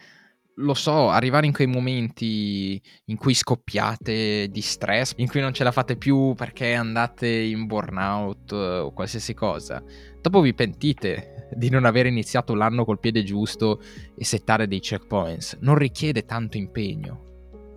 lo 0.60 0.74
so, 0.74 1.10
arrivare 1.10 1.46
in 1.46 1.54
quei 1.54 1.68
momenti 1.68 2.82
in 3.06 3.18
cui 3.18 3.34
scoppiate 3.34 4.48
di 4.50 4.62
stress, 4.62 5.14
in 5.18 5.28
cui 5.28 5.42
non 5.42 5.54
ce 5.54 5.64
la 5.64 5.72
fate 5.72 5.98
più 5.98 6.34
perché 6.36 6.74
andate 6.74 7.28
in 7.28 7.66
burnout 7.68 8.52
eh, 8.52 8.80
o 8.80 8.92
qualsiasi 8.92 9.34
cosa, 9.34 9.84
dopo 10.22 10.42
vi 10.42 10.54
pentite 10.54 11.50
di 11.54 11.70
non 11.70 11.86
aver 11.86 12.08
iniziato 12.08 12.56
l'anno 12.56 12.86
col 12.86 13.00
piede 13.00 13.24
giusto 13.24 13.82
e 14.16 14.26
settare 14.26 14.68
dei 14.68 14.80
checkpoints. 14.80 15.58
Non 15.62 15.76
richiede 15.76 16.26
tanto 16.26 16.58
impegno. 16.58 17.26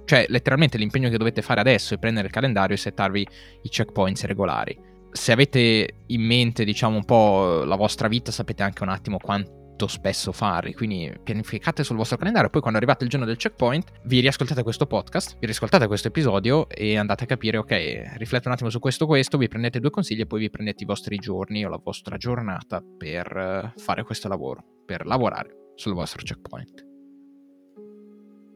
Cioè, 0.06 0.26
letteralmente 0.28 0.76
l'impegno 0.76 1.08
che 1.08 1.18
dovete 1.18 1.42
fare 1.42 1.60
adesso 1.60 1.94
è 1.94 1.98
prendere 1.98 2.26
il 2.26 2.32
calendario 2.32 2.74
e 2.74 2.78
settarvi 2.78 3.26
i 3.62 3.68
checkpoints 3.68 4.24
regolari. 4.24 4.76
Se 5.12 5.30
avete 5.30 5.88
in 6.06 6.22
mente, 6.22 6.64
diciamo, 6.64 6.96
un 6.96 7.04
po' 7.04 7.62
la 7.62 7.76
vostra 7.76 8.08
vita, 8.08 8.32
sapete 8.32 8.64
anche 8.64 8.82
un 8.82 8.88
attimo 8.88 9.18
quanto 9.18 9.59
molto 9.80 9.86
spesso 9.86 10.32
fare, 10.32 10.74
quindi 10.74 11.10
pianificate 11.22 11.84
sul 11.84 11.96
vostro 11.96 12.18
calendario, 12.18 12.50
poi 12.50 12.60
quando 12.60 12.78
arrivate 12.78 13.04
il 13.04 13.10
giorno 13.10 13.24
del 13.24 13.36
checkpoint 13.36 13.90
vi 14.04 14.20
riascoltate 14.20 14.62
questo 14.62 14.86
podcast, 14.86 15.38
vi 15.38 15.46
riascoltate 15.46 15.86
questo 15.86 16.08
episodio 16.08 16.68
e 16.68 16.98
andate 16.98 17.24
a 17.24 17.26
capire, 17.26 17.56
ok, 17.56 18.16
rifletto 18.16 18.48
un 18.48 18.54
attimo 18.54 18.68
su 18.68 18.78
questo 18.78 19.06
questo, 19.06 19.38
vi 19.38 19.48
prendete 19.48 19.80
due 19.80 19.90
consigli 19.90 20.20
e 20.20 20.26
poi 20.26 20.40
vi 20.40 20.50
prendete 20.50 20.82
i 20.82 20.86
vostri 20.86 21.16
giorni 21.16 21.64
o 21.64 21.68
la 21.70 21.80
vostra 21.82 22.16
giornata 22.18 22.82
per 22.98 23.26
eh, 23.36 23.72
fare 23.80 24.04
questo 24.04 24.28
lavoro, 24.28 24.82
per 24.84 25.06
lavorare 25.06 25.72
sul 25.76 25.94
vostro 25.94 26.22
checkpoint. 26.22 26.88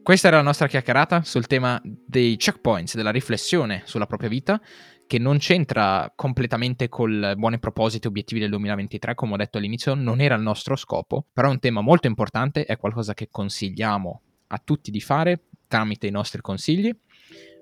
Questa 0.03 0.27
era 0.27 0.37
la 0.37 0.43
nostra 0.43 0.67
chiacchierata 0.67 1.23
sul 1.23 1.47
tema 1.47 1.81
dei 1.83 2.37
checkpoints, 2.37 2.93
della 2.93 3.09
riflessione 3.09 3.81
sulla 3.85 4.05
propria 4.05 4.29
vita 4.29 4.61
che 5.07 5.19
non 5.19 5.37
c'entra 5.37 6.11
completamente 6.15 6.89
col 6.89 7.33
buoni 7.37 7.59
propositi 7.59 8.05
e 8.05 8.09
obiettivi 8.09 8.39
del 8.39 8.49
2023, 8.49 9.15
come 9.15 9.33
ho 9.33 9.37
detto 9.37 9.57
all'inizio, 9.57 9.93
non 9.93 10.19
era 10.19 10.35
il 10.35 10.41
nostro 10.41 10.75
scopo, 10.75 11.25
però 11.31 11.49
è 11.49 11.51
un 11.51 11.59
tema 11.59 11.81
molto 11.81 12.07
importante, 12.07 12.65
è 12.65 12.77
qualcosa 12.77 13.13
che 13.13 13.29
consigliamo 13.29 14.21
a 14.47 14.61
tutti 14.63 14.91
di 14.91 15.01
fare 15.01 15.45
tramite 15.67 16.07
i 16.07 16.11
nostri 16.11 16.41
consigli, 16.41 16.95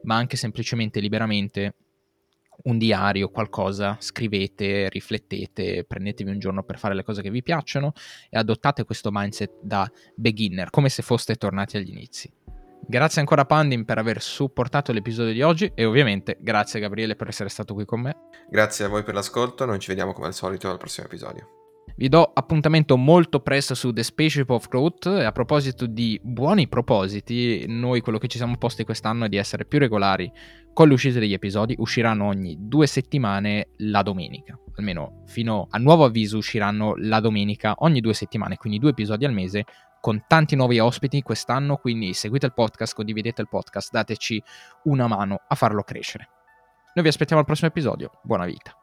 ma 0.03 0.15
anche 0.15 0.37
semplicemente 0.37 0.99
liberamente 0.99 1.75
un 2.63 2.77
diario, 2.77 3.29
qualcosa, 3.29 3.97
scrivete, 3.99 4.87
riflettete, 4.89 5.83
prendetevi 5.85 6.29
un 6.29 6.39
giorno 6.39 6.63
per 6.63 6.77
fare 6.77 6.93
le 6.93 7.03
cose 7.03 7.21
che 7.21 7.31
vi 7.31 7.41
piacciono 7.41 7.93
e 8.29 8.37
adottate 8.37 8.85
questo 8.85 9.09
mindset 9.11 9.59
da 9.61 9.89
beginner, 10.15 10.69
come 10.69 10.89
se 10.89 11.01
foste 11.01 11.35
tornati 11.35 11.77
agli 11.77 11.89
inizi. 11.89 12.31
Grazie 12.85 13.21
ancora 13.21 13.43
a 13.43 13.45
Pandin 13.45 13.85
per 13.85 13.97
aver 13.97 14.21
supportato 14.21 14.91
l'episodio 14.91 15.31
di 15.31 15.41
oggi 15.41 15.71
e 15.73 15.85
ovviamente 15.85 16.37
grazie 16.41 16.81
Gabriele 16.81 17.15
per 17.15 17.29
essere 17.29 17.47
stato 17.47 17.73
qui 17.73 17.85
con 17.85 18.01
me. 18.01 18.15
Grazie 18.49 18.85
a 18.85 18.89
voi 18.89 19.03
per 19.03 19.13
l'ascolto, 19.13 19.65
noi 19.65 19.79
ci 19.79 19.87
vediamo 19.87 20.11
come 20.11 20.27
al 20.27 20.33
solito 20.33 20.69
al 20.69 20.77
prossimo 20.77 21.07
episodio. 21.07 21.47
Vi 21.95 22.09
do 22.09 22.23
appuntamento 22.33 22.97
molto 22.97 23.39
presto 23.39 23.75
su 23.75 23.93
The 23.93 24.03
Spaceship 24.03 24.49
of 24.49 24.67
Growth 24.67 25.05
e 25.05 25.23
a 25.23 25.31
proposito 25.31 25.85
di 25.85 26.19
buoni 26.21 26.67
propositi, 26.67 27.65
noi 27.67 28.01
quello 28.01 28.17
che 28.17 28.27
ci 28.27 28.37
siamo 28.37 28.57
posti 28.57 28.83
quest'anno 28.83 29.25
è 29.25 29.29
di 29.29 29.37
essere 29.37 29.65
più 29.65 29.79
regolari 29.79 30.31
con 30.73 30.87
le 30.87 30.95
uscite 30.95 31.19
degli 31.19 31.33
episodi, 31.33 31.75
usciranno 31.77 32.25
ogni 32.25 32.57
due 32.59 32.87
settimane 32.87 33.69
la 33.77 34.01
domenica, 34.01 34.59
almeno 34.75 35.23
fino 35.27 35.67
a 35.69 35.77
nuovo 35.77 36.03
avviso 36.03 36.37
usciranno 36.37 36.95
la 36.97 37.19
domenica 37.19 37.75
ogni 37.79 38.01
due 38.01 38.13
settimane, 38.13 38.57
quindi 38.57 38.79
due 38.79 38.89
episodi 38.89 39.25
al 39.25 39.33
mese 39.33 39.63
con 40.03 40.25
tanti 40.27 40.57
nuovi 40.57 40.79
ospiti 40.79 41.21
quest'anno, 41.21 41.77
quindi 41.77 42.11
seguite 42.13 42.47
il 42.47 42.53
podcast, 42.53 42.93
condividete 42.93 43.41
il 43.41 43.47
podcast, 43.47 43.89
dateci 43.89 44.43
una 44.83 45.07
mano 45.07 45.43
a 45.47 45.55
farlo 45.55 45.81
crescere. 45.81 46.27
Noi 46.93 47.05
vi 47.05 47.07
aspettiamo 47.09 47.39
al 47.39 47.47
prossimo 47.47 47.69
episodio, 47.69 48.11
buona 48.21 48.43
vita. 48.43 48.82